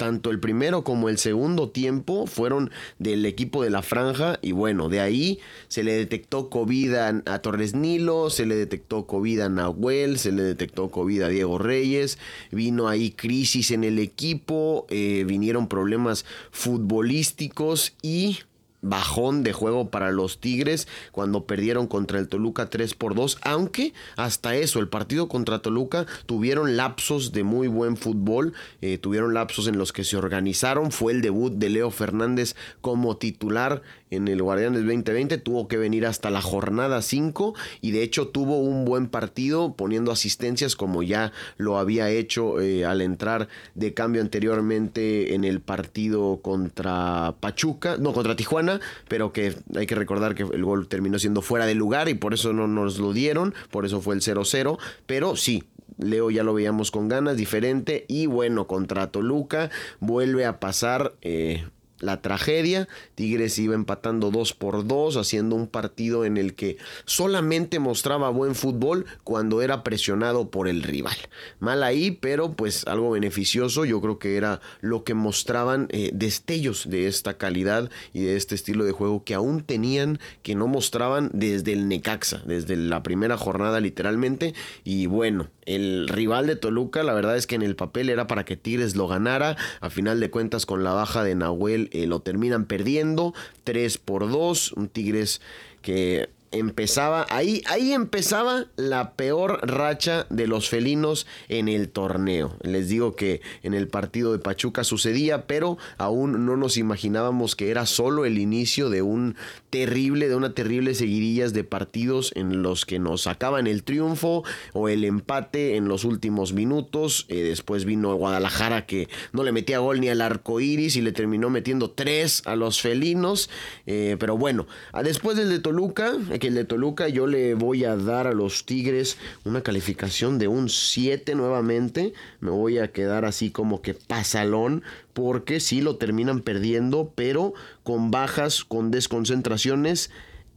tanto 0.03 0.31
el 0.31 0.41
primero 0.41 0.83
como 0.83 1.09
el 1.09 1.17
segundo 1.17 1.71
tiempo 1.71 2.27
fueron 2.27 2.73
del 2.99 3.25
equipo 3.25 3.63
de 3.63 3.71
la 3.71 3.83
franja 3.83 4.37
y 4.43 4.51
bueno, 4.51 4.89
de 4.89 4.99
ahí 4.99 5.39
se 5.69 5.85
le 5.85 5.93
detectó 5.93 6.51
COVID 6.51 6.93
a, 7.25 7.39
Torres 7.39 7.77
Nilo, 7.77 8.29
se 8.29 8.45
le 8.45 8.57
detectó 8.57 9.07
COVID 9.07 9.43
a 9.43 9.49
Nahuel, 9.49 10.19
se 10.19 10.33
le 10.33 10.43
detectó 10.43 10.91
COVID 10.91 11.23
a 11.23 11.29
Diego 11.29 11.57
Reyes, 11.59 12.19
vino 12.51 12.89
ahí 12.89 13.13
crisis 13.13 13.71
en 13.71 13.85
el 13.85 14.01
equipo, 14.01 14.89
eh, 14.91 15.23
vinieron 15.25 15.69
problemas 15.69 16.25
futbolísticos 16.51 17.95
y 18.03 18.41
bajón 18.83 19.43
de 19.45 19.53
juego 19.53 19.89
para 19.91 20.11
los 20.11 20.41
Tigres 20.41 20.89
cuando 21.13 21.47
perdieron 21.47 21.87
contra 21.87 22.19
el 22.19 22.29
Toluca 22.29 22.69
3 22.69 22.95
por 22.95 23.15
2, 23.15 23.39
aunque 23.43 23.95
hasta 24.17 24.57
eso, 24.57 24.81
el 24.81 24.89
partido 24.89 25.29
contra 25.29 25.61
Toluca 25.61 26.07
tuvieron 26.27 26.77
lapsos 26.77 27.33
de 27.33 27.45
muy 27.45 27.69
buen 27.69 27.97
fútbol, 27.97 28.53
eh, 28.81 28.99
tuvieron 28.99 29.35
lapsos 29.35 29.69
en 29.69 29.79
los 29.79 29.93
que 29.93 30.05
se 30.05 30.17
organizaron, 30.17 30.93
fue 30.93 31.13
el 31.13 31.23
debut 31.23 31.55
de 31.55 31.71
Leo 31.71 31.91
Fernández 31.91 32.57
como 32.81 33.17
titular 33.17 33.83
en 34.13 34.29
el 34.29 34.43
Guardianes 34.43 34.81
2020, 34.81 35.39
tuvo 35.39 35.69
que 35.69 35.79
venir 35.79 36.07
hasta 36.07 36.31
la 36.31 36.43
jornada 36.43 37.01
5 37.01 37.55
y 37.81 37.93
de 37.93 38.03
hecho 38.03 38.29
tuvo 38.29 38.59
un 38.59 38.85
buen 38.85 39.09
partido 39.09 39.75
poniendo 39.75 40.13
asistencias 40.13 40.77
como 40.77 41.03
ya 41.03 41.33
lo 41.57 41.79
había 41.79 42.11
hecho 42.11 42.61
eh, 42.61 42.85
al 42.85 43.01
entrar 43.01 43.49
de 43.75 43.95
cambio 43.95 44.21
anteriormente 44.21 45.35
en 45.35 45.45
el 45.45 45.61
partido 45.61 46.41
contra 46.43 47.37
Pachuca, 47.41 47.97
no, 47.99 48.13
contra 48.13 48.37
Tijuana, 48.37 48.81
pero 49.09 49.33
que 49.33 49.55
hay 49.75 49.87
que 49.87 49.95
recordar 49.95 50.35
que 50.35 50.43
el 50.43 50.65
gol 50.65 50.89
terminó 50.89 51.19
siendo 51.19 51.41
fuera 51.41 51.65
de 51.65 51.75
lugar 51.75 52.11
y 52.11 52.15
por 52.15 52.35
eso 52.35 52.53
no 52.53 52.69
nos 52.69 52.99
lo 52.99 53.15
dieron, 53.15 53.55
por 53.71 53.87
eso 53.87 54.03
fue 54.03 54.15
el 54.15 54.21
0-0, 54.21 54.79
pero 55.07 55.37
sí, 55.37 55.65
Leo 55.99 56.31
ya 56.31 56.43
lo 56.43 56.55
veíamos 56.55 56.91
con 56.91 57.09
ganas, 57.09 57.37
diferente. 57.37 58.05
Y 58.09 58.27
bueno, 58.27 58.67
contra 58.67 59.11
Toluca 59.11 59.71
vuelve 60.01 60.45
a 60.47 60.59
pasar 60.59 61.15
eh, 61.23 61.65
la 62.03 62.21
tragedia. 62.21 62.89
Tigres 63.15 63.59
iba 63.59 63.75
empatando 63.75 64.31
2 64.31 64.53
por 64.53 64.87
2, 64.87 65.17
haciendo 65.17 65.57
un 65.57 65.67
partido 65.67 66.25
en 66.25 66.37
el 66.37 66.55
que 66.55 66.77
solamente 67.07 67.79
mostraba 67.79 68.29
buen 68.29 68.55
fútbol 68.55 69.07
cuando 69.25 69.63
era 69.63 69.83
presionado 69.83 70.51
por 70.51 70.69
el 70.69 70.83
rival. 70.83 71.17
Mal 71.61 71.83
ahí, 71.83 72.11
pero 72.11 72.53
pues 72.53 72.87
algo 72.87 73.13
beneficioso. 73.13 73.85
Yo 73.85 74.01
creo 74.01 74.19
que 74.19 74.37
era 74.37 74.61
lo 74.81 75.05
que 75.05 75.15
mostraban 75.15 75.89
eh, 75.91 76.11
destellos 76.13 76.91
de 76.91 77.07
esta 77.07 77.39
calidad 77.39 77.91
y 78.13 78.23
de 78.23 78.37
este 78.37 78.55
estilo 78.55 78.85
de 78.85 78.93
juego 78.93 79.25
que 79.25 79.35
aún 79.35 79.63
tenían, 79.63 80.19
que 80.43 80.55
no 80.55 80.67
mostraban 80.67 81.31
desde 81.33 81.73
el 81.73 81.89
Necaxa, 81.89 82.43
desde 82.45 82.77
la 82.77 83.03
primera 83.03 83.37
jornada 83.37 83.81
literalmente. 83.81 84.55
Y 84.85 85.07
bueno, 85.07 85.49
el 85.65 86.09
rival 86.09 86.47
de 86.49 86.57
Toluca, 86.57 87.03
la 87.03 87.15
verdad 87.15 87.37
es 87.37 87.47
que 87.47 87.55
en 87.55 87.63
el 87.63 87.77
papel 87.77 88.11
era 88.11 88.27
para 88.27 88.45
que 88.45 88.57
Tigres 88.57 88.97
lo 88.97 89.07
ganara. 89.07 89.57
A 89.81 89.91
final 89.91 90.19
de 90.19 90.31
cuentas, 90.31 90.67
con 90.67 90.83
la 90.83 90.93
baja 90.93 91.23
de 91.23 91.35
Nahuel, 91.35 91.89
eh, 91.93 92.07
lo 92.07 92.21
terminan 92.21 92.65
perdiendo 92.65 93.35
3 93.65 93.99
por 93.99 94.31
2. 94.31 94.73
Un 94.73 94.89
Tigres 94.89 95.41
que 95.83 96.29
empezaba, 96.53 97.27
ahí, 97.31 97.63
ahí 97.67 97.93
empezaba 97.93 98.67
la 98.77 99.15
peor 99.15 99.61
racha 99.63 100.27
de 100.31 100.47
los 100.47 100.69
felinos 100.69 101.27
en 101.49 101.69
el 101.69 101.89
torneo. 101.89 102.57
Les 102.63 102.89
digo 102.89 103.17
que 103.17 103.41
en 103.63 103.75
el 103.75 103.89
partido 103.89 104.33
de 104.33 104.39
Pachuca 104.39 104.85
sucedía, 104.85 105.47
pero 105.47 105.79
aún 105.99 106.47
no 106.47 106.57
nos 106.57 106.77
imaginábamos 106.77 107.57
que 107.57 107.71
era 107.71 107.87
solo 107.87 108.25
el 108.25 108.39
inicio 108.39 108.91
de 108.91 109.03
un 109.03 109.37
terrible, 109.71 110.29
de 110.29 110.37
una 110.37 110.55
terrible 110.55 110.95
seguidillas 110.95 111.53
de 111.53 111.65
partidos 111.65 112.33
en 112.35 112.63
los 112.63 112.85
que 112.85 112.99
nos 112.99 113.23
sacaban 113.23 113.67
el 113.67 113.83
triunfo 113.83 114.45
o 114.73 114.89
el 114.89 115.05
empate 115.05 115.77
en 115.77 115.89
los 115.89 116.05
últimos 116.05 116.53
minutos. 116.53 117.27
Eh, 117.29 117.43
después 117.43 117.85
vino 117.85 118.15
Guadalajara 118.15 118.87
que 118.87 119.09
no 119.33 119.43
le 119.43 119.53
metía 119.53 119.79
gol 119.79 120.01
ni 120.01 120.09
al 120.09 120.21
arco 120.21 120.61
iris 120.61 120.97
y 120.97 121.01
le 121.01 121.13
terminó 121.13 121.51
metiendo 121.51 121.91
tres 121.91 122.43
a 122.45 122.57
los 122.57 122.81
felinos. 122.81 123.49
Eh, 123.87 124.17
pero 124.19 124.37
bueno, 124.37 124.67
después 125.03 125.37
del 125.37 125.49
de 125.49 125.59
Toluca, 125.59 126.13
que 126.43 126.49
el 126.49 126.55
de 126.57 126.65
Toluca 126.65 127.07
yo 127.07 127.29
le 127.29 127.55
voy 127.55 127.85
a 127.85 127.95
dar 127.97 128.27
a 128.27 128.33
los 128.33 128.67
Tigres 128.67 129.17
una 129.45 129.63
calificación 129.63 130.41
de 130.41 130.49
un 130.49 130.69
7 130.69 131.37
nuevamente. 131.37 132.15
Me 132.41 132.51
voy 132.51 132.79
a 132.79 132.91
quedar 132.91 133.25
así 133.25 133.53
como 133.53 133.81
que 133.81 133.95
pasalón 133.95 134.83
porque 135.13 135.61
sí 135.61 135.81
lo 135.83 135.99
terminan 135.99 136.41
perdiendo, 136.41 137.13
pero 137.15 137.55
con 137.85 138.11
bajas, 138.11 138.65
con 138.65 138.91
desconcentraciones 138.91 140.11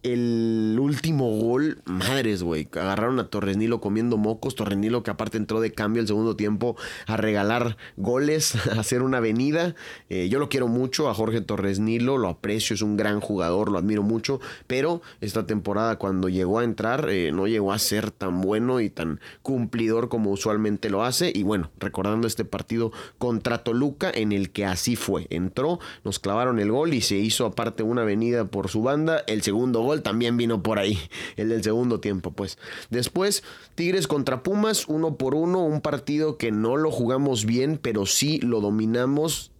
el 0.05 0.77
último 0.79 1.31
gol, 1.39 1.79
madres, 1.85 2.43
güey. 2.43 2.67
Agarraron 2.73 3.19
a 3.19 3.27
Torres 3.27 3.57
Nilo 3.57 3.81
comiendo 3.81 4.17
mocos. 4.17 4.53
Torres 4.53 4.77
Nilo 4.77 5.01
que 5.01 5.09
aparte 5.09 5.37
entró 5.37 5.61
de 5.61 5.71
cambio 5.71 5.99
el 5.99 6.07
segundo 6.07 6.35
tiempo 6.35 6.75
a 7.07 7.17
regalar 7.17 7.75
goles, 7.97 8.55
a 8.71 8.79
hacer 8.79 9.01
una 9.01 9.17
avenida. 9.17 9.73
Eh, 10.09 10.29
yo 10.29 10.37
lo 10.37 10.47
quiero 10.47 10.67
mucho 10.67 11.09
a 11.09 11.15
Jorge 11.15 11.41
Torres 11.41 11.79
Nilo, 11.79 12.19
lo 12.19 12.29
aprecio, 12.29 12.75
es 12.75 12.83
un 12.83 12.97
gran 12.97 13.19
jugador, 13.19 13.71
lo 13.71 13.79
admiro 13.79 14.03
mucho. 14.03 14.39
Pero 14.67 15.01
esta 15.21 15.47
temporada 15.47 15.97
cuando 15.97 16.29
llegó 16.29 16.59
a 16.59 16.63
entrar 16.63 17.09
eh, 17.09 17.31
no 17.31 17.47
llegó 17.47 17.73
a 17.73 17.79
ser 17.79 18.11
tan 18.11 18.41
bueno 18.41 18.81
y 18.81 18.91
tan 18.91 19.19
cumplidor 19.41 20.07
como 20.07 20.29
usualmente 20.29 20.91
lo 20.91 21.03
hace. 21.03 21.31
Y 21.33 21.41
bueno, 21.41 21.71
recordando 21.79 22.27
este 22.27 22.45
partido 22.45 22.91
contra 23.17 23.63
Toluca 23.63 24.11
en 24.13 24.33
el 24.33 24.51
que 24.51 24.65
así 24.65 24.95
fue. 24.95 25.25
Entró, 25.31 25.79
nos 26.03 26.19
clavaron 26.19 26.59
el 26.59 26.71
gol 26.71 26.93
y 26.93 27.01
se 27.01 27.15
hizo 27.15 27.47
aparte 27.47 27.81
una 27.81 28.03
avenida 28.03 28.45
por 28.45 28.69
su 28.69 28.83
banda. 28.83 29.23
El 29.25 29.41
segundo 29.41 29.81
gol 29.81 29.94
también 30.01 30.37
vino 30.37 30.61
por 30.63 30.79
ahí, 30.79 30.97
el 31.37 31.49
del 31.49 31.63
segundo 31.63 31.99
tiempo, 31.99 32.31
pues. 32.31 32.57
Después, 32.89 33.43
Tigres 33.75 34.07
contra 34.07 34.43
Pumas, 34.43 34.87
uno 34.87 35.15
por 35.15 35.35
uno, 35.35 35.63
un 35.63 35.81
partido 35.81 36.37
que 36.37 36.51
no 36.51 36.77
lo 36.77 36.91
jugamos 36.91 37.45
bien, 37.45 37.79
pero 37.81 38.05
sí 38.05 38.39
lo 38.39 38.61
dominamos 38.61 39.51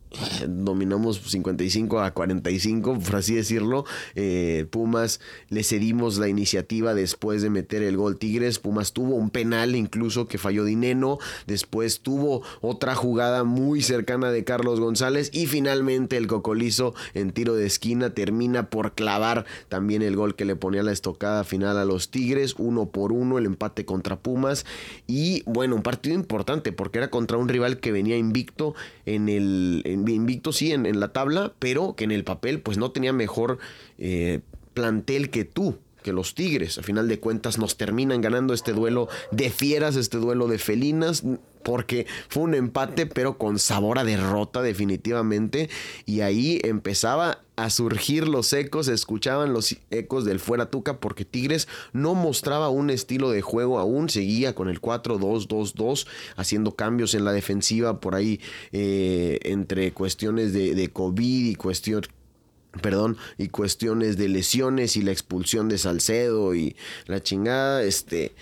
dominamos 0.48 1.22
55 1.26 2.00
a 2.00 2.12
45, 2.12 3.00
por 3.00 3.16
así 3.16 3.36
decirlo. 3.36 3.86
Eh, 4.16 4.66
Pumas 4.70 5.20
le 5.50 5.64
cedimos 5.64 6.18
la 6.18 6.28
iniciativa 6.28 6.94
después 6.94 7.42
de 7.42 7.50
meter 7.50 7.84
el 7.84 7.98
gol 7.98 8.18
Tigres. 8.18 8.60
Pumas 8.60 8.94
tuvo 8.94 9.16
un 9.16 9.30
penal 9.30 9.76
incluso 9.76 10.28
que 10.28 10.38
falló 10.38 10.64
Dineno. 10.64 11.18
Después 11.48 12.02
tuvo 12.02 12.44
otra 12.62 12.96
jugada 12.96 13.44
muy 13.44 13.82
cercana 13.82 14.32
de 14.32 14.44
Carlos 14.44 14.80
González. 14.80 15.30
Y 15.34 15.48
finalmente 15.48 16.18
el 16.18 16.28
Cocolizo 16.28 16.94
en 17.14 17.32
tiro 17.32 17.56
de 17.56 17.66
esquina 17.66 18.12
termina 18.12 18.70
por 18.70 18.94
clavar 18.94 19.46
también 19.70 20.02
el 20.02 20.16
gol 20.16 20.36
que 20.36 20.46
le 20.46 20.56
ponía 20.56 20.84
la 20.84 20.92
estocada 20.92 21.44
final 21.44 21.78
a 21.78 21.86
los 21.86 22.10
Tigres. 22.10 22.56
Uno 22.58 22.88
por 22.88 23.12
uno, 23.12 23.38
el 23.38 23.46
empate 23.46 23.86
contra 23.86 24.18
Pumas. 24.18 24.66
Y 25.08 25.44
bueno, 25.46 25.76
un 25.76 25.84
partido 25.84 26.16
importante 26.16 26.72
porque 26.72 27.00
era 27.00 27.10
contra 27.10 27.38
un 27.38 27.50
rival 27.50 27.80
que 27.80 27.92
venía 27.92 28.18
invicto 28.18 28.76
en 29.06 29.30
el 29.30 29.82
invicto 29.96 30.54
sí 30.54 30.72
en, 30.72 31.00
la 31.00 31.10
tabla, 31.10 31.54
pero 31.60 31.96
que 31.96 32.04
en 32.04 32.12
el 32.12 32.24
papel 32.24 32.62
pues 32.62 32.78
no 32.78 32.92
tenía 32.92 33.14
mejor 33.14 33.60
eh, 33.98 34.42
plantel 34.74 35.30
que 35.30 35.46
tú 35.46 35.78
que 36.04 36.14
los 36.14 36.36
Tigres. 36.36 36.78
A 36.78 36.84
final 36.84 37.08
de 37.08 37.20
cuentas 37.20 37.58
nos 37.58 37.78
terminan 37.78 38.22
ganando 38.22 38.54
este 38.54 38.74
duelo 38.74 39.10
de 39.32 39.50
fieras, 39.50 39.96
este 39.96 40.18
duelo 40.18 40.48
de 40.48 40.60
felinas, 40.60 41.24
porque 41.66 42.06
fue 42.30 42.44
un 42.44 42.54
empate 42.54 43.08
pero 43.08 43.40
con 43.40 43.58
sabor 43.58 43.98
a 43.98 44.04
derrota 44.06 44.62
definitivamente. 44.62 45.68
Y 46.06 46.22
ahí 46.22 46.62
empezaba 46.64 47.44
a 47.56 47.72
surgir 47.72 48.28
los 48.28 48.54
ecos, 48.54 48.88
escuchaban 48.88 49.52
los 49.52 49.76
ecos 49.90 50.26
del 50.26 50.40
fuera 50.40 50.70
Tuca 50.70 51.00
porque 51.00 51.26
Tigres 51.26 51.68
no 51.92 52.14
mostraba 52.14 52.70
un 52.70 52.92
estilo 52.92 53.32
de 53.32 53.42
juego 53.42 53.80
aún, 53.80 54.10
seguía 54.10 54.54
con 54.54 54.70
el 54.70 54.80
4-2-2-2, 54.80 56.06
haciendo 56.36 56.76
cambios 56.76 57.16
en 57.16 57.26
la 57.26 57.32
defensiva 57.32 58.00
por 58.00 58.14
ahí 58.14 58.40
eh, 58.72 59.40
entre 59.44 59.92
cuestiones 59.92 60.54
de, 60.54 60.76
de 60.76 60.90
COVID 60.90 61.48
y 61.48 61.56
cuestiones 61.56 62.10
perdón, 62.82 63.16
y 63.38 63.48
cuestiones 63.48 64.18
de 64.18 64.28
lesiones 64.28 64.98
y 64.98 65.02
la 65.02 65.14
expulsión 65.14 65.70
de 65.70 65.78
Salcedo 65.78 66.54
y 66.56 66.76
la 67.06 67.24
chingada, 67.24 67.82
este, 67.84 68.34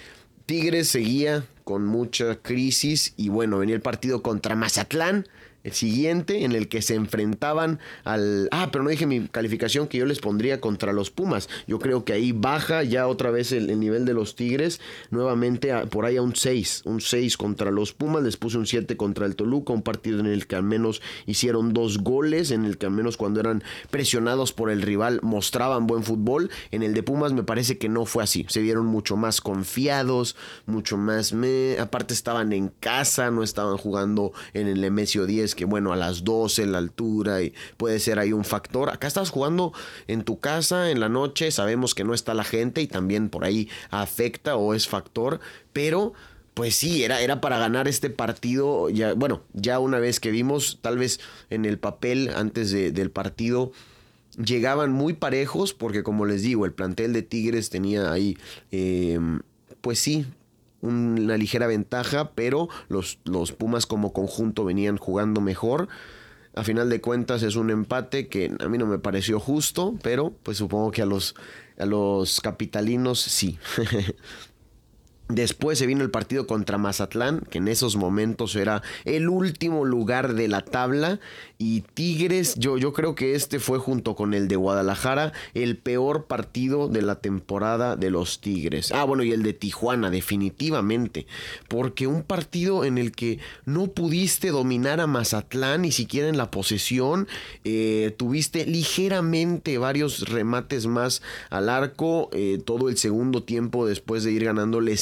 Tigres 0.47 0.89
seguía 0.89 1.45
con 1.63 1.85
mucha 1.85 2.35
crisis 2.35 3.13
y 3.17 3.29
bueno, 3.29 3.59
venía 3.59 3.75
el 3.75 3.81
partido 3.81 4.21
contra 4.21 4.55
Mazatlán 4.55 5.27
el 5.63 5.71
siguiente 5.71 6.43
en 6.43 6.51
el 6.51 6.67
que 6.67 6.81
se 6.81 6.95
enfrentaban 6.95 7.79
al... 8.03 8.49
Ah, 8.51 8.69
pero 8.71 8.83
no 8.83 8.89
dije 8.89 9.07
mi 9.07 9.27
calificación 9.27 9.87
que 9.87 9.97
yo 9.97 10.05
les 10.05 10.19
pondría 10.19 10.59
contra 10.59 10.91
los 10.91 11.09
Pumas. 11.09 11.49
Yo 11.67 11.79
creo 11.79 12.03
que 12.03 12.13
ahí 12.13 12.33
baja 12.33 12.83
ya 12.83 13.07
otra 13.07 13.31
vez 13.31 13.51
el, 13.51 13.79
nivel 13.79 14.05
de 14.05 14.13
los 14.13 14.35
Tigres. 14.35 14.81
Nuevamente 15.09 15.73
por 15.87 16.05
ahí 16.05 16.17
a 16.17 16.21
un 16.21 16.35
6. 16.35 16.83
Un 16.85 16.99
6 16.99 17.37
contra 17.37 17.71
los 17.71 17.93
Pumas. 17.93 18.23
Les 18.23 18.35
puse 18.35 18.57
un 18.57 18.65
7 18.65 18.97
contra 18.97 19.25
el 19.25 19.35
Toluca. 19.35 19.73
Un 19.73 19.83
partido 19.83 20.19
en 20.19 20.25
el 20.25 20.47
que 20.47 20.55
al 20.55 20.63
menos 20.63 21.01
hicieron 21.25 21.73
dos 21.73 21.99
goles. 21.99 22.51
En 22.51 22.65
el 22.65 22.77
que 22.77 22.87
al 22.87 22.91
menos 22.91 23.15
cuando 23.15 23.39
eran 23.39 23.63
presionados 23.89 24.51
por 24.51 24.69
el 24.69 24.81
rival 24.81 25.19
mostraban 25.23 25.87
buen 25.87 26.03
fútbol. 26.03 26.51
En 26.71 26.83
el 26.83 26.93
de 26.93 27.03
Pumas 27.03 27.31
me 27.31 27.43
parece 27.43 27.77
que 27.77 27.87
no 27.87 28.05
fue 28.05 28.23
así. 28.23 28.45
Se 28.49 28.61
vieron 28.61 28.85
mucho 28.85 29.15
más 29.15 29.39
confiados. 29.39 30.35
Mucho 30.65 30.97
más... 30.97 31.31
Me... 31.31 31.77
Aparte 31.79 32.13
estaban 32.13 32.51
en 32.51 32.67
casa. 32.67 33.31
No 33.31 33.43
estaban 33.43 33.77
jugando 33.77 34.33
en 34.53 34.67
el 34.67 34.83
Emesio 34.83 35.25
10 35.25 35.52
que 35.55 35.65
bueno, 35.65 35.93
a 35.93 35.95
las 35.95 36.23
12 36.23 36.65
la 36.67 36.77
altura 36.77 37.41
y 37.41 37.53
puede 37.77 37.99
ser 37.99 38.19
ahí 38.19 38.33
un 38.33 38.45
factor. 38.45 38.89
Acá 38.89 39.07
estás 39.07 39.29
jugando 39.29 39.73
en 40.07 40.23
tu 40.23 40.39
casa 40.39 40.91
en 40.91 40.99
la 40.99 41.09
noche, 41.09 41.51
sabemos 41.51 41.95
que 41.95 42.03
no 42.03 42.13
está 42.13 42.33
la 42.33 42.43
gente 42.43 42.81
y 42.81 42.87
también 42.87 43.29
por 43.29 43.43
ahí 43.45 43.69
afecta 43.89 44.55
o 44.55 44.73
es 44.73 44.87
factor, 44.87 45.39
pero 45.71 46.13
pues 46.53 46.75
sí, 46.75 47.03
era, 47.03 47.21
era 47.21 47.41
para 47.41 47.57
ganar 47.57 47.87
este 47.87 48.09
partido. 48.09 48.89
Ya, 48.89 49.13
bueno, 49.13 49.41
ya 49.53 49.79
una 49.79 49.99
vez 49.99 50.19
que 50.19 50.31
vimos, 50.31 50.79
tal 50.81 50.97
vez 50.97 51.19
en 51.49 51.65
el 51.65 51.79
papel 51.79 52.31
antes 52.35 52.71
del 52.71 53.11
partido, 53.11 53.71
llegaban 54.37 54.91
muy 54.91 55.13
parejos, 55.13 55.73
porque 55.73 56.03
como 56.03 56.25
les 56.25 56.41
digo, 56.43 56.65
el 56.65 56.73
plantel 56.73 57.13
de 57.13 57.23
Tigres 57.23 57.69
tenía 57.69 58.11
ahí, 58.11 58.37
em, 58.71 59.41
pues 59.81 59.99
sí, 59.99 60.25
una 60.83 61.37
ligera 61.37 61.65
ventaja, 61.65 62.31
pero 62.35 62.69
los, 62.89 63.17
los 63.23 63.53
Pumas 63.53 63.85
como 63.85 64.13
conjunto 64.13 64.65
venían 64.65 64.97
jugando 64.97 65.41
mejor. 65.41 65.87
A 66.55 66.63
final 66.63 66.89
de 66.89 67.01
cuentas 67.01 67.41
es 67.41 67.55
un 67.55 67.71
empate 67.71 68.27
que 68.27 68.51
a 68.59 68.67
mí 68.67 68.77
no 68.77 68.85
me 68.85 68.99
pareció 68.99 69.39
justo, 69.39 69.95
pero 70.03 70.33
pues 70.43 70.57
supongo 70.57 70.91
que 70.91 71.01
a 71.01 71.05
los, 71.05 71.35
a 71.79 71.85
los 71.85 72.41
capitalinos 72.41 73.19
sí. 73.21 73.57
Después 75.33 75.79
se 75.79 75.87
vino 75.87 76.03
el 76.03 76.11
partido 76.11 76.45
contra 76.45 76.77
Mazatlán, 76.77 77.41
que 77.49 77.57
en 77.57 77.67
esos 77.67 77.95
momentos 77.95 78.55
era 78.55 78.83
el 79.03 79.29
último 79.29 79.83
lugar 79.83 80.35
de 80.35 80.47
la 80.47 80.61
tabla. 80.61 81.19
Y 81.57 81.81
Tigres, 81.81 82.53
yo, 82.55 82.77
yo 82.77 82.93
creo 82.93 83.15
que 83.15 83.33
este 83.33 83.59
fue 83.59 83.79
junto 83.79 84.15
con 84.15 84.35
el 84.35 84.47
de 84.47 84.57
Guadalajara 84.57 85.33
el 85.55 85.77
peor 85.77 86.25
partido 86.25 86.87
de 86.87 87.01
la 87.01 87.15
temporada 87.15 87.95
de 87.95 88.11
los 88.11 88.41
Tigres. 88.41 88.91
Ah, 88.91 89.05
bueno, 89.05 89.23
y 89.23 89.31
el 89.31 89.41
de 89.41 89.53
Tijuana, 89.53 90.11
definitivamente. 90.11 91.25
Porque 91.67 92.05
un 92.05 92.21
partido 92.21 92.85
en 92.85 92.99
el 92.99 93.11
que 93.11 93.39
no 93.65 93.87
pudiste 93.87 94.49
dominar 94.49 94.99
a 94.99 95.07
Mazatlán, 95.07 95.81
ni 95.81 95.91
siquiera 95.91 96.27
en 96.27 96.37
la 96.37 96.51
posesión. 96.51 97.27
Eh, 97.63 98.13
tuviste 98.17 98.67
ligeramente 98.67 99.79
varios 99.79 100.29
remates 100.29 100.85
más 100.85 101.23
al 101.49 101.69
arco. 101.69 102.29
Eh, 102.33 102.61
todo 102.63 102.89
el 102.89 102.97
segundo 102.97 103.41
tiempo 103.41 103.87
después 103.87 104.23
de 104.23 104.31
ir 104.31 104.43
ganándole 104.43 104.95